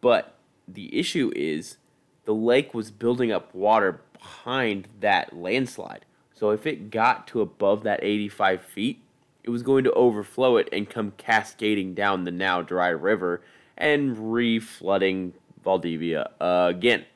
But 0.00 0.34
the 0.66 0.98
issue 0.98 1.30
is 1.36 1.78
the 2.24 2.34
lake 2.34 2.74
was 2.74 2.90
building 2.90 3.30
up 3.30 3.54
water 3.54 4.02
behind 4.12 4.88
that 5.00 5.34
landslide. 5.34 6.04
So 6.34 6.50
if 6.50 6.66
it 6.66 6.90
got 6.90 7.26
to 7.28 7.40
above 7.40 7.82
that 7.84 8.00
85 8.02 8.62
feet, 8.62 9.02
it 9.42 9.50
was 9.50 9.62
going 9.62 9.84
to 9.84 9.92
overflow 9.92 10.56
it 10.56 10.68
and 10.72 10.88
come 10.88 11.12
cascading 11.16 11.94
down 11.94 12.24
the 12.24 12.30
now 12.30 12.60
dry 12.60 12.88
river 12.88 13.40
and 13.76 14.32
re 14.32 14.60
flooding 14.60 15.32
Valdivia 15.64 16.30
again. 16.40 17.06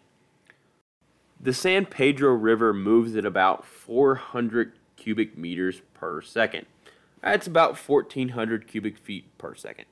The 1.39 1.53
San 1.53 1.87
Pedro 1.87 2.33
River 2.35 2.73
moves 2.73 3.17
at 3.17 3.27
about 3.27 3.67
400 3.67 4.73
cubic 5.03 5.37
meters 5.37 5.83
per 5.95 6.21
second. 6.21 6.67
That's 7.23 7.47
about 7.47 7.77
1400 7.77 8.67
cubic 8.69 8.97
feet 8.97 9.27
per 9.39 9.55
second. 9.55 9.87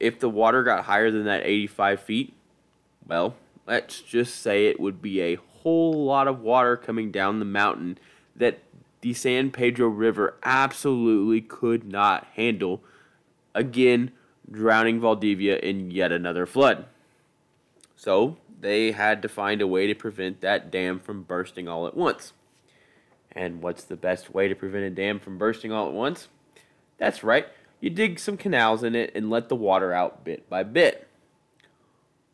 If 0.00 0.18
the 0.18 0.28
water 0.28 0.62
got 0.62 0.84
higher 0.84 1.10
than 1.10 1.24
that 1.24 1.44
85 1.44 2.00
feet, 2.00 2.34
well, 3.06 3.36
let's 3.66 4.00
just 4.00 4.40
say 4.40 4.66
it 4.66 4.80
would 4.80 5.02
be 5.02 5.20
a 5.20 5.36
whole 5.36 6.04
lot 6.04 6.28
of 6.28 6.40
water 6.40 6.76
coming 6.76 7.10
down 7.10 7.38
the 7.38 7.44
mountain 7.44 7.98
that 8.34 8.60
the 9.00 9.14
San 9.14 9.50
Pedro 9.50 9.88
River 9.88 10.36
absolutely 10.42 11.40
could 11.40 11.90
not 11.90 12.26
handle, 12.34 12.82
again, 13.54 14.12
drowning 14.50 15.00
Valdivia 15.00 15.58
in 15.58 15.90
yet 15.90 16.12
another 16.12 16.46
flood. 16.46 16.86
So, 17.96 18.36
they 18.60 18.92
had 18.92 19.22
to 19.22 19.28
find 19.28 19.60
a 19.62 19.66
way 19.66 19.86
to 19.86 19.94
prevent 19.94 20.40
that 20.40 20.70
dam 20.70 20.98
from 20.98 21.22
bursting 21.22 21.68
all 21.68 21.86
at 21.86 21.96
once. 21.96 22.32
And 23.36 23.62
what's 23.62 23.84
the 23.84 23.96
best 23.96 24.34
way 24.34 24.48
to 24.48 24.54
prevent 24.54 24.84
a 24.84 24.90
dam 24.90 25.20
from 25.20 25.36
bursting 25.36 25.70
all 25.70 25.86
at 25.86 25.92
once? 25.92 26.28
That's 26.98 27.22
right, 27.22 27.46
you 27.80 27.90
dig 27.90 28.18
some 28.18 28.38
canals 28.38 28.82
in 28.82 28.94
it 28.94 29.12
and 29.14 29.28
let 29.28 29.50
the 29.50 29.56
water 29.56 29.92
out 29.92 30.24
bit 30.24 30.48
by 30.48 30.62
bit. 30.62 31.06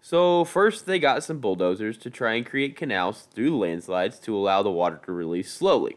So, 0.01 0.45
first 0.45 0.87
they 0.87 0.99
got 0.99 1.25
some 1.25 1.41
bulldozers 1.41 1.99
to 1.99 2.11
try 2.11 2.35
and 2.35 2.47
create 2.47 2.77
canals 2.77 3.29
through 3.33 3.51
the 3.51 3.57
landslides 3.57 4.19
to 4.21 4.37
allow 4.37 4.63
the 4.63 4.71
water 4.71 5.01
to 5.05 5.13
release 5.13 5.53
slowly. 5.53 5.97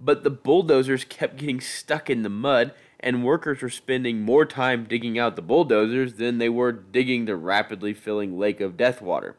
But 0.00 0.22
the 0.22 0.30
bulldozers 0.30 1.04
kept 1.04 1.36
getting 1.36 1.60
stuck 1.60 2.08
in 2.08 2.22
the 2.22 2.28
mud, 2.28 2.72
and 3.00 3.24
workers 3.24 3.62
were 3.62 3.70
spending 3.70 4.22
more 4.22 4.44
time 4.44 4.84
digging 4.84 5.18
out 5.18 5.34
the 5.34 5.42
bulldozers 5.42 6.14
than 6.14 6.38
they 6.38 6.48
were 6.48 6.72
digging 6.72 7.24
the 7.24 7.36
rapidly 7.36 7.94
filling 7.94 8.38
lake 8.38 8.60
of 8.60 8.76
death 8.76 9.02
water. 9.02 9.36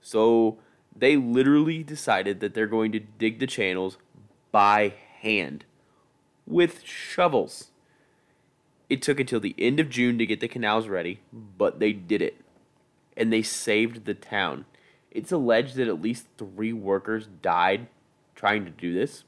So, 0.00 0.58
they 0.94 1.16
literally 1.16 1.82
decided 1.82 2.40
that 2.40 2.54
they're 2.54 2.66
going 2.66 2.92
to 2.92 3.00
dig 3.00 3.38
the 3.38 3.46
channels 3.46 3.96
by 4.52 4.94
hand 5.20 5.64
with 6.46 6.84
shovels. 6.84 7.70
It 8.88 9.02
took 9.02 9.20
until 9.20 9.40
the 9.40 9.54
end 9.56 9.78
of 9.78 9.88
June 9.88 10.18
to 10.18 10.26
get 10.26 10.40
the 10.40 10.48
canals 10.48 10.88
ready, 10.88 11.20
but 11.32 11.78
they 11.78 11.92
did 11.92 12.20
it. 12.20 12.36
And 13.16 13.32
they 13.32 13.42
saved 13.42 14.04
the 14.04 14.14
town. 14.14 14.64
It's 15.10 15.32
alleged 15.32 15.76
that 15.76 15.88
at 15.88 16.02
least 16.02 16.26
three 16.36 16.72
workers 16.72 17.28
died 17.40 17.88
trying 18.34 18.64
to 18.64 18.70
do 18.70 18.92
this, 18.92 19.24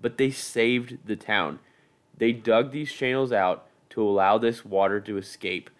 but 0.00 0.18
they 0.18 0.30
saved 0.30 0.98
the 1.04 1.16
town. 1.16 1.58
They 2.16 2.32
dug 2.32 2.72
these 2.72 2.92
channels 2.92 3.32
out 3.32 3.66
to 3.90 4.02
allow 4.02 4.38
this 4.38 4.64
water 4.64 5.00
to 5.00 5.18
escape 5.18 5.70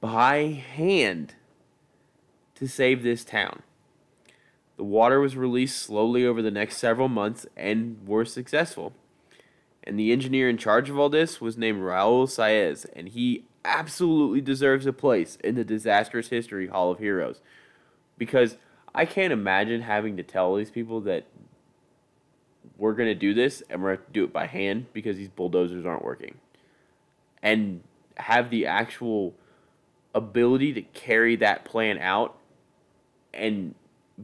by 0.00 0.44
hand 0.44 1.34
to 2.54 2.66
save 2.66 3.02
this 3.02 3.24
town. 3.24 3.62
The 4.80 4.84
water 4.84 5.20
was 5.20 5.36
released 5.36 5.78
slowly 5.78 6.24
over 6.24 6.40
the 6.40 6.50
next 6.50 6.78
several 6.78 7.10
months 7.10 7.44
and 7.54 7.98
were 8.08 8.24
successful. 8.24 8.94
And 9.84 10.00
the 10.00 10.10
engineer 10.10 10.48
in 10.48 10.56
charge 10.56 10.88
of 10.88 10.98
all 10.98 11.10
this 11.10 11.38
was 11.38 11.58
named 11.58 11.82
Raul 11.82 12.26
Saez, 12.26 12.86
and 12.96 13.10
he 13.10 13.44
absolutely 13.62 14.40
deserves 14.40 14.86
a 14.86 14.94
place 14.94 15.36
in 15.44 15.54
the 15.54 15.64
Disastrous 15.64 16.28
History 16.28 16.68
Hall 16.68 16.90
of 16.90 16.98
Heroes. 16.98 17.42
Because 18.16 18.56
I 18.94 19.04
can't 19.04 19.34
imagine 19.34 19.82
having 19.82 20.16
to 20.16 20.22
tell 20.22 20.54
these 20.54 20.70
people 20.70 21.02
that 21.02 21.26
we're 22.78 22.94
going 22.94 23.10
to 23.10 23.14
do 23.14 23.34
this 23.34 23.62
and 23.68 23.82
we're 23.82 23.96
going 23.96 24.06
to 24.06 24.12
do 24.14 24.24
it 24.24 24.32
by 24.32 24.46
hand 24.46 24.86
because 24.94 25.18
these 25.18 25.28
bulldozers 25.28 25.84
aren't 25.84 26.06
working. 26.06 26.36
And 27.42 27.82
have 28.16 28.48
the 28.48 28.64
actual 28.64 29.34
ability 30.14 30.72
to 30.72 30.80
carry 30.80 31.36
that 31.36 31.66
plan 31.66 31.98
out 31.98 32.38
and 33.34 33.74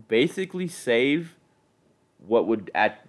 basically 0.08 0.68
save 0.68 1.34
what 2.26 2.46
would 2.46 2.70
at 2.74 3.06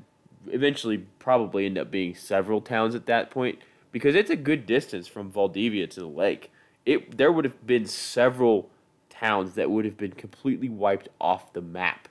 eventually 0.48 1.06
probably 1.20 1.66
end 1.66 1.78
up 1.78 1.92
being 1.92 2.16
several 2.16 2.62
towns 2.62 2.96
at 2.96 3.06
that 3.06 3.30
point 3.30 3.60
because 3.92 4.16
it's 4.16 4.30
a 4.30 4.36
good 4.36 4.66
distance 4.66 5.08
from 5.08 5.32
Valdivia 5.32 5.88
to 5.88 6.00
the 6.00 6.08
lake. 6.08 6.52
It 6.86 7.18
there 7.18 7.32
would 7.32 7.46
have 7.46 7.66
been 7.66 7.86
several 7.86 8.70
towns 9.10 9.56
that 9.56 9.72
would 9.72 9.86
have 9.86 9.98
been 9.98 10.12
completely 10.12 10.70
wiped 10.70 11.10
off 11.20 11.54
the 11.54 11.62
map 11.62 12.08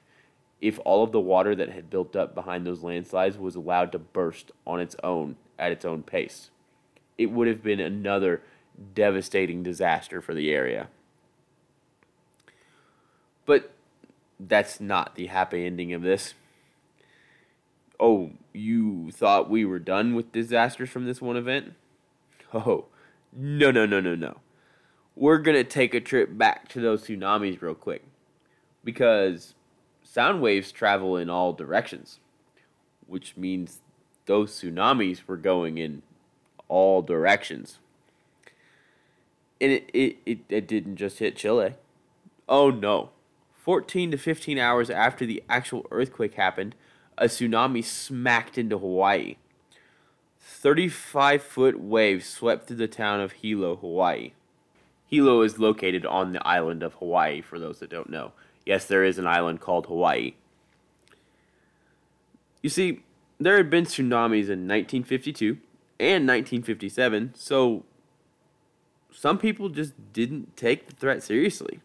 if 0.60 0.78
all 0.84 1.04
of 1.04 1.12
the 1.12 1.20
water 1.20 1.54
that 1.54 1.70
had 1.70 1.90
built 1.90 2.16
up 2.16 2.34
behind 2.34 2.66
those 2.66 2.82
landslides 2.82 3.38
was 3.38 3.54
allowed 3.54 3.92
to 3.92 3.98
burst 3.98 4.50
on 4.66 4.80
its 4.80 4.96
own 5.04 5.36
at 5.58 5.72
its 5.72 5.84
own 5.84 6.02
pace. 6.02 6.50
It 7.16 7.26
would 7.26 7.48
have 7.48 7.62
been 7.62 7.80
another 7.80 8.42
devastating 8.94 9.62
disaster 9.62 10.20
for 10.20 10.34
the 10.34 10.52
area. 10.52 10.88
But 13.46 13.75
that's 14.38 14.80
not 14.80 15.14
the 15.14 15.26
happy 15.26 15.64
ending 15.64 15.92
of 15.92 16.02
this. 16.02 16.34
Oh, 17.98 18.30
you 18.52 19.10
thought 19.10 19.48
we 19.48 19.64
were 19.64 19.78
done 19.78 20.14
with 20.14 20.32
disasters 20.32 20.90
from 20.90 21.06
this 21.06 21.20
one 21.20 21.36
event? 21.36 21.74
Oh, 22.52 22.86
no, 23.32 23.70
no, 23.70 23.86
no, 23.86 24.00
no, 24.00 24.14
no. 24.14 24.38
We're 25.14 25.38
going 25.38 25.56
to 25.56 25.64
take 25.64 25.94
a 25.94 26.00
trip 26.00 26.36
back 26.36 26.68
to 26.68 26.80
those 26.80 27.04
tsunamis 27.04 27.62
real 27.62 27.74
quick. 27.74 28.04
Because 28.84 29.54
sound 30.02 30.40
waves 30.40 30.72
travel 30.72 31.16
in 31.16 31.28
all 31.28 31.52
directions, 31.52 32.20
which 33.06 33.36
means 33.36 33.80
those 34.26 34.52
tsunamis 34.52 35.26
were 35.26 35.36
going 35.36 35.78
in 35.78 36.02
all 36.68 37.02
directions. 37.02 37.78
And 39.60 39.72
it, 39.72 39.90
it, 39.92 40.16
it, 40.26 40.38
it 40.48 40.68
didn't 40.68 40.96
just 40.96 41.18
hit 41.18 41.36
Chile. 41.36 41.74
Oh 42.48 42.70
no. 42.70 43.10
14 43.66 44.12
to 44.12 44.16
15 44.16 44.58
hours 44.60 44.90
after 44.90 45.26
the 45.26 45.42
actual 45.48 45.84
earthquake 45.90 46.34
happened, 46.34 46.76
a 47.18 47.24
tsunami 47.24 47.84
smacked 47.84 48.56
into 48.56 48.78
Hawaii. 48.78 49.34
35 50.38 51.42
foot 51.42 51.80
waves 51.80 52.26
swept 52.26 52.68
through 52.68 52.76
the 52.76 52.86
town 52.86 53.20
of 53.20 53.32
Hilo, 53.32 53.74
Hawaii. 53.74 54.34
Hilo 55.08 55.42
is 55.42 55.58
located 55.58 56.06
on 56.06 56.32
the 56.32 56.46
island 56.46 56.84
of 56.84 56.94
Hawaii, 56.94 57.40
for 57.40 57.58
those 57.58 57.80
that 57.80 57.90
don't 57.90 58.08
know. 58.08 58.30
Yes, 58.64 58.86
there 58.86 59.02
is 59.02 59.18
an 59.18 59.26
island 59.26 59.60
called 59.60 59.86
Hawaii. 59.86 60.34
You 62.62 62.70
see, 62.70 63.02
there 63.40 63.56
had 63.56 63.68
been 63.68 63.84
tsunamis 63.84 64.46
in 64.48 64.68
1952 64.68 65.58
and 65.98 66.24
1957, 66.28 67.32
so 67.34 67.84
some 69.10 69.38
people 69.38 69.70
just 69.70 69.94
didn't 70.12 70.56
take 70.56 70.86
the 70.86 70.94
threat 70.94 71.24
seriously 71.24 71.80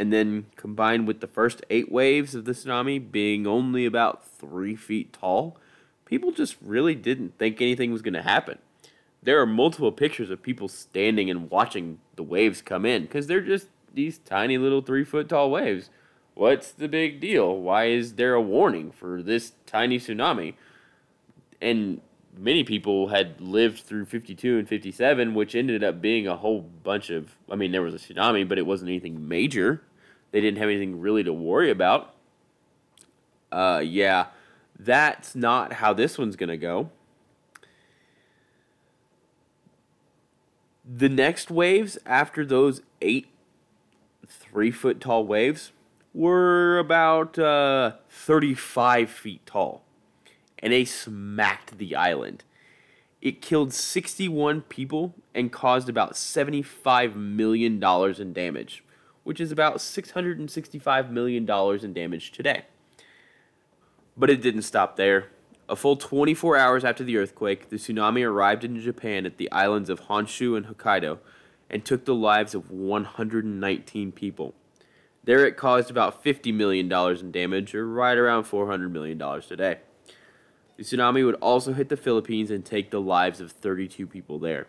and 0.00 0.10
then 0.10 0.46
combined 0.56 1.06
with 1.06 1.20
the 1.20 1.26
first 1.26 1.62
eight 1.68 1.92
waves 1.92 2.34
of 2.34 2.46
the 2.46 2.52
tsunami 2.52 2.98
being 3.12 3.46
only 3.46 3.84
about 3.84 4.26
three 4.26 4.74
feet 4.74 5.12
tall, 5.12 5.58
people 6.06 6.32
just 6.32 6.56
really 6.62 6.94
didn't 6.94 7.36
think 7.36 7.60
anything 7.60 7.92
was 7.92 8.00
going 8.00 8.14
to 8.14 8.22
happen. 8.22 8.56
There 9.22 9.38
are 9.38 9.44
multiple 9.44 9.92
pictures 9.92 10.30
of 10.30 10.40
people 10.40 10.68
standing 10.68 11.28
and 11.28 11.50
watching 11.50 11.98
the 12.16 12.22
waves 12.22 12.62
come 12.62 12.86
in 12.86 13.02
because 13.02 13.26
they're 13.26 13.42
just 13.42 13.66
these 13.92 14.16
tiny 14.16 14.56
little 14.56 14.80
three 14.80 15.04
foot 15.04 15.28
tall 15.28 15.50
waves. 15.50 15.90
What's 16.32 16.72
the 16.72 16.88
big 16.88 17.20
deal? 17.20 17.54
Why 17.58 17.88
is 17.88 18.14
there 18.14 18.32
a 18.32 18.40
warning 18.40 18.92
for 18.92 19.22
this 19.22 19.52
tiny 19.66 19.98
tsunami? 19.98 20.54
And 21.60 22.00
many 22.34 22.64
people 22.64 23.08
had 23.08 23.38
lived 23.38 23.80
through 23.80 24.06
52 24.06 24.60
and 24.60 24.66
57, 24.66 25.34
which 25.34 25.54
ended 25.54 25.84
up 25.84 26.00
being 26.00 26.26
a 26.26 26.36
whole 26.36 26.62
bunch 26.62 27.10
of. 27.10 27.36
I 27.50 27.56
mean, 27.56 27.72
there 27.72 27.82
was 27.82 27.92
a 27.92 27.98
tsunami, 27.98 28.48
but 28.48 28.56
it 28.56 28.64
wasn't 28.64 28.88
anything 28.88 29.28
major. 29.28 29.82
They 30.32 30.40
didn't 30.40 30.58
have 30.58 30.68
anything 30.68 31.00
really 31.00 31.24
to 31.24 31.32
worry 31.32 31.70
about. 31.70 32.14
Uh, 33.50 33.82
yeah, 33.84 34.26
that's 34.78 35.34
not 35.34 35.74
how 35.74 35.92
this 35.92 36.16
one's 36.18 36.36
going 36.36 36.48
to 36.48 36.56
go. 36.56 36.90
The 40.84 41.08
next 41.08 41.50
waves 41.50 41.98
after 42.06 42.44
those 42.44 42.82
eight 43.00 43.28
three 44.26 44.70
foot 44.70 45.00
tall 45.00 45.24
waves 45.24 45.72
were 46.14 46.78
about 46.78 47.38
uh, 47.38 47.92
35 48.08 49.10
feet 49.10 49.46
tall, 49.46 49.84
and 50.58 50.72
they 50.72 50.84
smacked 50.84 51.78
the 51.78 51.94
island. 51.94 52.44
It 53.20 53.42
killed 53.42 53.72
61 53.72 54.62
people 54.62 55.14
and 55.34 55.52
caused 55.52 55.88
about 55.88 56.14
$75 56.14 57.14
million 57.14 57.82
in 57.84 58.32
damage 58.32 58.82
which 59.24 59.40
is 59.40 59.52
about 59.52 59.76
$665 59.76 61.10
million 61.10 61.48
in 61.84 61.92
damage 61.92 62.32
today. 62.32 62.64
But 64.16 64.30
it 64.30 64.42
didn't 64.42 64.62
stop 64.62 64.96
there. 64.96 65.28
A 65.68 65.76
full 65.76 65.96
24 65.96 66.56
hours 66.56 66.84
after 66.84 67.04
the 67.04 67.16
earthquake, 67.16 67.68
the 67.68 67.76
tsunami 67.76 68.26
arrived 68.26 68.64
in 68.64 68.80
Japan 68.80 69.24
at 69.24 69.36
the 69.36 69.50
islands 69.52 69.88
of 69.88 70.02
Honshu 70.02 70.56
and 70.56 70.66
Hokkaido 70.66 71.18
and 71.70 71.84
took 71.84 72.04
the 72.04 72.14
lives 72.14 72.54
of 72.54 72.70
119 72.70 74.12
people. 74.12 74.54
There 75.22 75.46
it 75.46 75.56
caused 75.56 75.90
about 75.90 76.24
$50 76.24 76.52
million 76.52 76.90
in 76.90 77.30
damage, 77.30 77.74
or 77.74 77.86
right 77.86 78.16
around 78.16 78.44
$400 78.44 78.90
million 78.90 79.18
today. 79.42 79.78
The 80.76 80.82
tsunami 80.82 81.24
would 81.24 81.34
also 81.36 81.74
hit 81.74 81.88
the 81.88 81.96
Philippines 81.96 82.50
and 82.50 82.64
take 82.64 82.90
the 82.90 83.00
lives 83.00 83.40
of 83.40 83.52
32 83.52 84.06
people 84.06 84.38
there. 84.38 84.66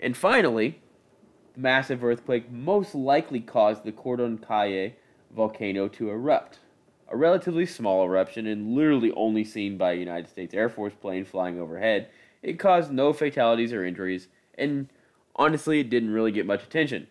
And 0.00 0.16
finally, 0.16 0.80
massive 1.58 2.04
earthquake 2.04 2.50
most 2.50 2.94
likely 2.94 3.40
caused 3.40 3.82
the 3.82 3.92
Cordon 3.92 4.38
Caulle 4.38 4.92
volcano 5.34 5.88
to 5.88 6.08
erupt. 6.08 6.60
A 7.08 7.16
relatively 7.16 7.66
small 7.66 8.04
eruption 8.04 8.46
and 8.46 8.74
literally 8.74 9.12
only 9.12 9.42
seen 9.42 9.76
by 9.76 9.92
a 9.92 9.96
United 9.96 10.28
States 10.28 10.54
Air 10.54 10.68
Force 10.68 10.94
plane 10.94 11.24
flying 11.24 11.58
overhead, 11.58 12.08
it 12.42 12.58
caused 12.58 12.92
no 12.92 13.12
fatalities 13.12 13.72
or 13.72 13.84
injuries, 13.84 14.28
and 14.56 14.88
honestly, 15.34 15.80
it 15.80 15.90
didn't 15.90 16.12
really 16.12 16.30
get 16.30 16.46
much 16.46 16.62
attention. 16.62 17.08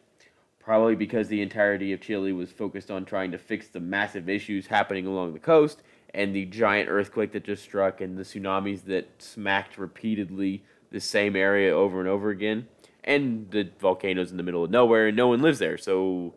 Probably 0.60 0.95
because 0.95 1.28
the 1.28 1.41
entirety 1.41 1.91
of 1.93 2.02
Chile 2.02 2.32
was 2.32 2.52
focused 2.52 2.91
on 2.91 3.06
trying 3.06 3.32
to 3.32 3.38
fix 3.38 3.68
the 3.68 3.80
massive 3.80 4.30
issues 4.30 4.68
happening 4.68 5.06
along 5.06 5.34
the 5.34 5.39
coast, 5.39 5.82
and 6.14 6.34
the 6.34 6.45
giant 6.45 6.89
earthquake 6.89 7.34
that 7.34 7.43
just 7.43 7.64
struck, 7.64 8.00
and 8.00 8.18
the 8.18 8.24
tsunamis 8.24 8.86
that 8.86 9.22
smacked 9.22 9.78
repeatedly 9.78 10.64
the 10.91 11.00
same 11.02 11.36
area 11.36 11.76
over 11.76 12.00
and 12.00 12.08
over 12.08 12.30
again 12.30 12.68
and 13.08 13.49
the 13.51 13.70
volcano's 13.80 14.30
in 14.30 14.38
the 14.38 14.43
middle 14.43 14.66
of 14.66 14.70
nowhere 14.70 15.08
and 15.08 15.18
no 15.18 15.30
one 15.30 15.41
lives 15.41 15.60
there, 15.60 15.78
so 15.78 16.36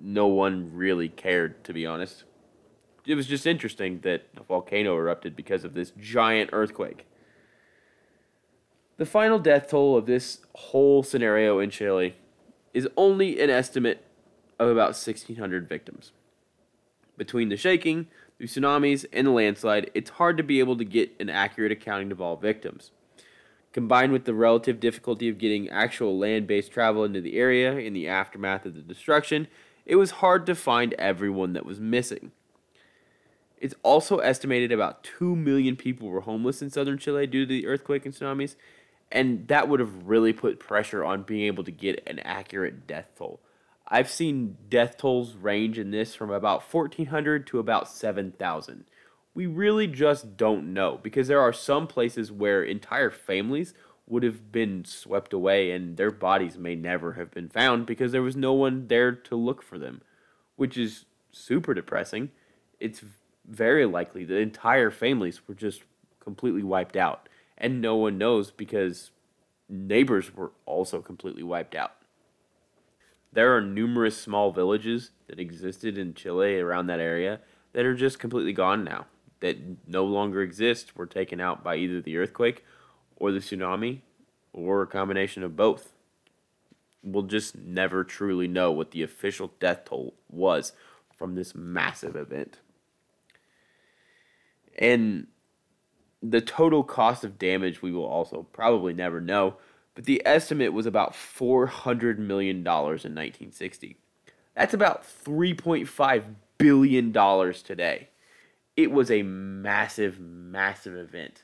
no 0.00 0.26
one 0.26 0.70
really 0.72 1.08
cared, 1.08 1.62
to 1.64 1.72
be 1.72 1.86
honest. 1.86 2.24
It 3.06 3.14
was 3.14 3.26
just 3.26 3.46
interesting 3.46 4.00
that 4.00 4.26
a 4.36 4.42
volcano 4.42 4.96
erupted 4.96 5.36
because 5.36 5.64
of 5.64 5.74
this 5.74 5.92
giant 5.98 6.50
earthquake. 6.52 7.06
The 8.96 9.06
final 9.06 9.38
death 9.38 9.68
toll 9.68 9.96
of 9.96 10.06
this 10.06 10.40
whole 10.54 11.02
scenario 11.02 11.58
in 11.58 11.70
Chile 11.70 12.16
is 12.72 12.88
only 12.96 13.40
an 13.40 13.50
estimate 13.50 14.04
of 14.58 14.68
about 14.68 14.90
1,600 14.90 15.68
victims. 15.68 16.12
Between 17.18 17.50
the 17.50 17.56
shaking, 17.56 18.06
the 18.38 18.46
tsunamis, 18.46 19.04
and 19.12 19.26
the 19.26 19.30
landslide, 19.30 19.90
it's 19.92 20.10
hard 20.10 20.36
to 20.38 20.42
be 20.42 20.58
able 20.58 20.76
to 20.78 20.84
get 20.84 21.12
an 21.20 21.28
accurate 21.28 21.72
accounting 21.72 22.12
of 22.12 22.20
all 22.20 22.36
victims. 22.36 22.92
Combined 23.72 24.12
with 24.12 24.24
the 24.24 24.34
relative 24.34 24.80
difficulty 24.80 25.28
of 25.28 25.38
getting 25.38 25.68
actual 25.70 26.18
land 26.18 26.46
based 26.46 26.72
travel 26.72 27.04
into 27.04 27.20
the 27.20 27.36
area 27.36 27.76
in 27.76 27.94
the 27.94 28.08
aftermath 28.08 28.66
of 28.66 28.74
the 28.74 28.82
destruction, 28.82 29.48
it 29.86 29.96
was 29.96 30.10
hard 30.12 30.44
to 30.46 30.54
find 30.54 30.92
everyone 30.94 31.54
that 31.54 31.66
was 31.66 31.80
missing. 31.80 32.32
It's 33.58 33.74
also 33.82 34.18
estimated 34.18 34.72
about 34.72 35.04
2 35.04 35.36
million 35.36 35.76
people 35.76 36.08
were 36.08 36.20
homeless 36.20 36.60
in 36.60 36.70
southern 36.70 36.98
Chile 36.98 37.26
due 37.26 37.46
to 37.46 37.48
the 37.48 37.66
earthquake 37.66 38.04
and 38.04 38.14
tsunamis, 38.14 38.56
and 39.10 39.48
that 39.48 39.68
would 39.68 39.80
have 39.80 40.08
really 40.08 40.32
put 40.32 40.58
pressure 40.58 41.04
on 41.04 41.22
being 41.22 41.46
able 41.46 41.64
to 41.64 41.70
get 41.70 42.02
an 42.06 42.18
accurate 42.20 42.86
death 42.86 43.10
toll. 43.16 43.40
I've 43.86 44.10
seen 44.10 44.56
death 44.68 44.96
tolls 44.96 45.34
range 45.34 45.78
in 45.78 45.90
this 45.90 46.14
from 46.14 46.30
about 46.30 46.62
1,400 46.62 47.46
to 47.48 47.58
about 47.58 47.88
7,000 47.88 48.84
we 49.34 49.46
really 49.46 49.86
just 49.86 50.36
don't 50.36 50.72
know 50.72 50.98
because 51.02 51.28
there 51.28 51.40
are 51.40 51.52
some 51.52 51.86
places 51.86 52.30
where 52.30 52.62
entire 52.62 53.10
families 53.10 53.74
would 54.06 54.22
have 54.22 54.52
been 54.52 54.84
swept 54.84 55.32
away 55.32 55.70
and 55.70 55.96
their 55.96 56.10
bodies 56.10 56.58
may 56.58 56.74
never 56.74 57.14
have 57.14 57.30
been 57.30 57.48
found 57.48 57.86
because 57.86 58.12
there 58.12 58.22
was 58.22 58.36
no 58.36 58.52
one 58.52 58.86
there 58.88 59.12
to 59.12 59.36
look 59.36 59.62
for 59.62 59.78
them, 59.78 60.02
which 60.56 60.76
is 60.76 61.06
super 61.30 61.72
depressing. 61.72 62.30
It's 62.78 63.02
very 63.48 63.86
likely 63.86 64.24
that 64.24 64.36
entire 64.36 64.90
families 64.90 65.48
were 65.48 65.54
just 65.54 65.82
completely 66.20 66.62
wiped 66.62 66.96
out 66.96 67.28
and 67.56 67.80
no 67.80 67.96
one 67.96 68.18
knows 68.18 68.50
because 68.50 69.12
neighbors 69.68 70.34
were 70.34 70.52
also 70.66 71.00
completely 71.00 71.42
wiped 71.42 71.74
out. 71.74 71.94
There 73.32 73.56
are 73.56 73.62
numerous 73.62 74.20
small 74.20 74.52
villages 74.52 75.12
that 75.26 75.40
existed 75.40 75.96
in 75.96 76.12
Chile 76.12 76.58
around 76.58 76.88
that 76.88 77.00
area 77.00 77.40
that 77.72 77.86
are 77.86 77.94
just 77.94 78.18
completely 78.18 78.52
gone 78.52 78.84
now 78.84 79.06
that 79.42 79.58
no 79.86 80.04
longer 80.04 80.40
exist 80.40 80.96
were 80.96 81.06
taken 81.06 81.40
out 81.40 81.62
by 81.62 81.76
either 81.76 82.00
the 82.00 82.16
earthquake 82.16 82.64
or 83.16 83.30
the 83.32 83.40
tsunami 83.40 83.98
or 84.52 84.82
a 84.82 84.86
combination 84.86 85.42
of 85.42 85.56
both. 85.56 85.92
We'll 87.02 87.24
just 87.24 87.56
never 87.56 88.04
truly 88.04 88.46
know 88.48 88.70
what 88.70 88.92
the 88.92 89.02
official 89.02 89.52
death 89.58 89.84
toll 89.86 90.14
was 90.30 90.72
from 91.18 91.34
this 91.34 91.54
massive 91.54 92.14
event. 92.14 92.58
And 94.78 95.26
the 96.22 96.40
total 96.40 96.84
cost 96.84 97.24
of 97.24 97.38
damage 97.38 97.82
we 97.82 97.92
will 97.92 98.06
also 98.06 98.46
probably 98.52 98.94
never 98.94 99.20
know, 99.20 99.56
but 99.96 100.04
the 100.04 100.22
estimate 100.24 100.72
was 100.72 100.86
about 100.86 101.14
$400 101.14 102.18
million 102.18 102.58
in 102.58 102.64
1960. 102.64 103.96
That's 104.54 104.72
about 104.72 105.04
$3.5 105.24 106.24
billion 106.58 107.12
today 107.12 108.08
it 108.76 108.90
was 108.90 109.10
a 109.10 109.22
massive, 109.22 110.18
massive 110.20 110.96
event. 110.96 111.42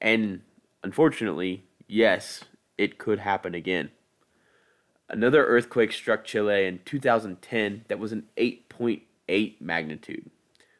And 0.00 0.42
unfortunately, 0.82 1.64
yes, 1.86 2.44
it 2.78 2.98
could 2.98 3.18
happen 3.20 3.54
again. 3.54 3.90
Another 5.08 5.44
earthquake 5.44 5.92
struck 5.92 6.24
Chile 6.24 6.66
in 6.66 6.80
2010 6.84 7.84
that 7.88 7.98
was 7.98 8.12
an 8.12 8.26
8.8 8.36 9.60
magnitude. 9.60 10.30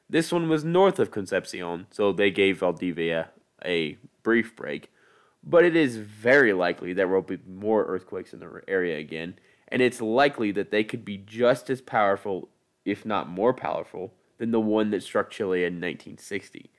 This 0.09 0.33
one 0.33 0.49
was 0.49 0.65
north 0.65 0.99
of 0.99 1.11
Concepcion, 1.11 1.87
so 1.91 2.13
they 2.13 2.31
gave 2.31 2.61
Valdivia 2.61 3.31
a 3.65 3.99
brief 4.23 4.57
break. 4.57 4.91
But 5.43 5.65
it 5.65 5.77
is 5.77 5.97
very 5.97 6.53
likely 6.53 6.93
that 6.93 6.97
there 6.97 7.09
will 7.09 7.23
be 7.23 7.39
more 7.47 7.85
earthquakes 7.85 8.33
in 8.33 8.41
the 8.41 8.63
area 8.69 8.99
again, 8.99 9.35
and 9.69 9.83
it's 9.83 10.01
likely 10.01 10.53
that 10.53 10.71
they 10.71 10.85
could 10.85 11.05
be 11.05 11.17
just 11.17 11.71
as 11.71 11.81
powerful, 11.81 12.49
if 12.85 13.05
not 13.05 13.29
more 13.29 13.55
powerful, 13.55 14.15
than 14.41 14.53
the 14.53 14.61
one 14.61 14.91
that 14.91 15.03
struck 15.03 15.31
Chile 15.31 15.65
in 15.65 15.75
1960. 15.75 16.71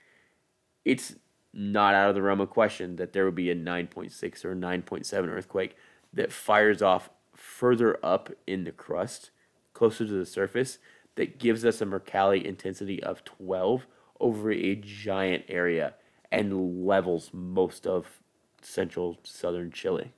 It's 0.84 1.14
not 1.54 1.94
out 1.94 2.10
of 2.10 2.16
the 2.16 2.22
realm 2.24 2.42
of 2.42 2.50
question 2.50 2.96
that 2.96 3.14
there 3.14 3.24
would 3.24 3.36
be 3.36 3.52
a 3.52 3.56
9.6 3.56 4.44
or 4.44 4.56
9.7 4.56 5.28
earthquake 5.30 5.76
that 6.12 6.32
fires 6.32 6.82
off 6.82 7.12
further 7.36 8.04
up 8.04 8.32
in 8.48 8.64
the 8.64 8.72
crust, 8.72 9.30
closer 9.74 10.08
to 10.08 10.12
the 10.12 10.26
surface, 10.26 10.80
that 11.16 11.38
gives 11.38 11.64
us 11.64 11.82
a 11.82 11.86
Mercalli 11.86 12.44
intensity 12.44 13.02
of 13.04 13.24
12 13.24 13.86
over 14.20 14.52
a 14.52 14.76
giant 14.76 15.46
area 15.48 15.94
and 16.32 16.84
levels 16.84 17.30
most 17.32 17.86
of 17.86 18.22
central 18.64 19.20
southern 19.22 19.72
Chile. 19.72 20.12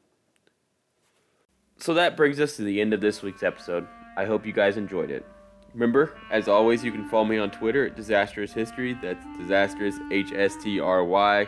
So 1.75 1.93
that 1.95 2.15
brings 2.15 2.39
us 2.39 2.55
to 2.55 2.61
the 2.61 2.79
end 2.79 2.93
of 2.93 3.01
this 3.01 3.21
week's 3.21 3.43
episode. 3.43 3.85
I 4.15 4.23
hope 4.23 4.45
you 4.45 4.53
guys 4.53 4.77
enjoyed 4.77 5.11
it. 5.11 5.25
Remember, 5.73 6.15
as 6.29 6.47
always, 6.47 6.83
you 6.83 6.91
can 6.91 7.07
follow 7.09 7.25
me 7.25 7.39
on 7.39 7.49
Twitter 7.49 7.87
at 7.87 7.95
Disastrous 7.95 8.53
History. 8.53 8.97
That's 9.01 9.25
Disastrous 9.37 9.95
H 10.11 10.31
S 10.35 10.55
T 10.63 10.79
R 10.79 11.03
Y 11.03 11.47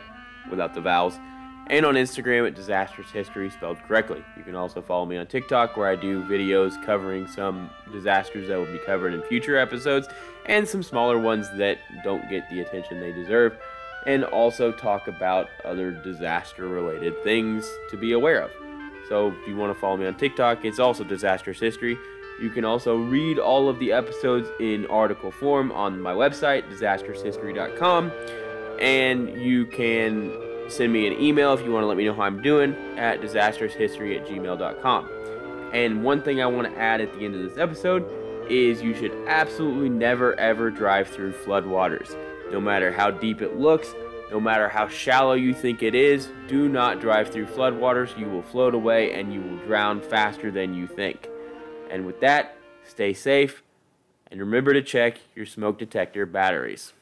without 0.49 0.73
the 0.73 0.81
vowels. 0.81 1.19
And 1.67 1.85
on 1.85 1.95
Instagram 1.95 2.47
at 2.47 2.55
Disastrous 2.55 3.09
History 3.11 3.49
spelled 3.49 3.77
correctly. 3.87 4.23
You 4.37 4.43
can 4.43 4.55
also 4.55 4.81
follow 4.81 5.05
me 5.05 5.17
on 5.17 5.27
TikTok 5.27 5.77
where 5.77 5.87
I 5.87 5.95
do 5.95 6.23
videos 6.23 6.83
covering 6.85 7.27
some 7.27 7.69
disasters 7.91 8.47
that 8.47 8.57
will 8.57 8.71
be 8.71 8.79
covered 8.85 9.13
in 9.13 9.21
future 9.23 9.57
episodes 9.57 10.07
and 10.47 10.67
some 10.67 10.83
smaller 10.83 11.17
ones 11.19 11.47
that 11.57 11.79
don't 12.03 12.27
get 12.29 12.47
the 12.49 12.61
attention 12.61 12.99
they 12.99 13.11
deserve. 13.11 13.57
And 14.05 14.23
also 14.23 14.71
talk 14.71 15.07
about 15.07 15.47
other 15.63 15.91
disaster 15.91 16.67
related 16.67 17.23
things 17.23 17.67
to 17.89 17.97
be 17.97 18.11
aware 18.11 18.41
of. 18.41 18.51
So 19.09 19.29
if 19.31 19.47
you 19.47 19.55
want 19.55 19.73
to 19.73 19.79
follow 19.79 19.97
me 19.97 20.05
on 20.07 20.15
TikTok, 20.15 20.65
it's 20.65 20.79
also 20.79 21.03
Disastrous 21.03 21.59
History. 21.59 21.97
You 22.39 22.49
can 22.49 22.65
also 22.65 22.97
read 22.97 23.39
all 23.39 23.69
of 23.69 23.79
the 23.79 23.91
episodes 23.91 24.49
in 24.59 24.85
article 24.87 25.31
form 25.31 25.71
on 25.71 26.01
my 26.01 26.13
website, 26.13 26.69
disastroushistory.com. 26.69 28.11
And 28.79 29.41
you 29.41 29.65
can 29.67 30.33
send 30.67 30.91
me 30.91 31.07
an 31.07 31.13
email 31.13 31.53
if 31.53 31.63
you 31.63 31.71
want 31.71 31.83
to 31.83 31.87
let 31.87 31.95
me 31.95 32.05
know 32.05 32.13
how 32.13 32.23
I'm 32.23 32.41
doing 32.41 32.75
at 32.97 33.21
disastroushistory 33.21 34.19
at 34.19 34.27
gmail.com. 34.27 35.09
And 35.73 36.03
one 36.03 36.21
thing 36.21 36.41
I 36.41 36.45
want 36.45 36.73
to 36.73 36.77
add 36.77 37.01
at 37.01 37.13
the 37.13 37.25
end 37.25 37.35
of 37.35 37.41
this 37.41 37.57
episode 37.57 38.05
is 38.49 38.81
you 38.81 38.93
should 38.95 39.13
absolutely 39.27 39.89
never 39.89 40.37
ever 40.39 40.69
drive 40.69 41.07
through 41.07 41.31
floodwaters. 41.31 42.15
No 42.51 42.59
matter 42.59 42.91
how 42.91 43.11
deep 43.11 43.41
it 43.41 43.57
looks, 43.57 43.93
no 44.31 44.39
matter 44.39 44.67
how 44.69 44.87
shallow 44.87 45.33
you 45.33 45.53
think 45.53 45.83
it 45.83 45.95
is, 45.95 46.29
do 46.47 46.67
not 46.67 46.99
drive 46.99 47.29
through 47.29 47.45
floodwaters. 47.45 48.17
You 48.17 48.27
will 48.27 48.43
float 48.43 48.73
away 48.73 49.13
and 49.13 49.33
you 49.33 49.41
will 49.41 49.57
drown 49.65 50.01
faster 50.01 50.51
than 50.51 50.73
you 50.73 50.87
think. 50.87 51.29
And 51.89 52.05
with 52.05 52.19
that, 52.21 52.57
stay 52.83 53.13
safe 53.13 53.63
and 54.31 54.39
remember 54.39 54.73
to 54.73 54.81
check 54.81 55.19
your 55.35 55.45
smoke 55.45 55.77
detector 55.77 56.25
batteries. 56.25 56.93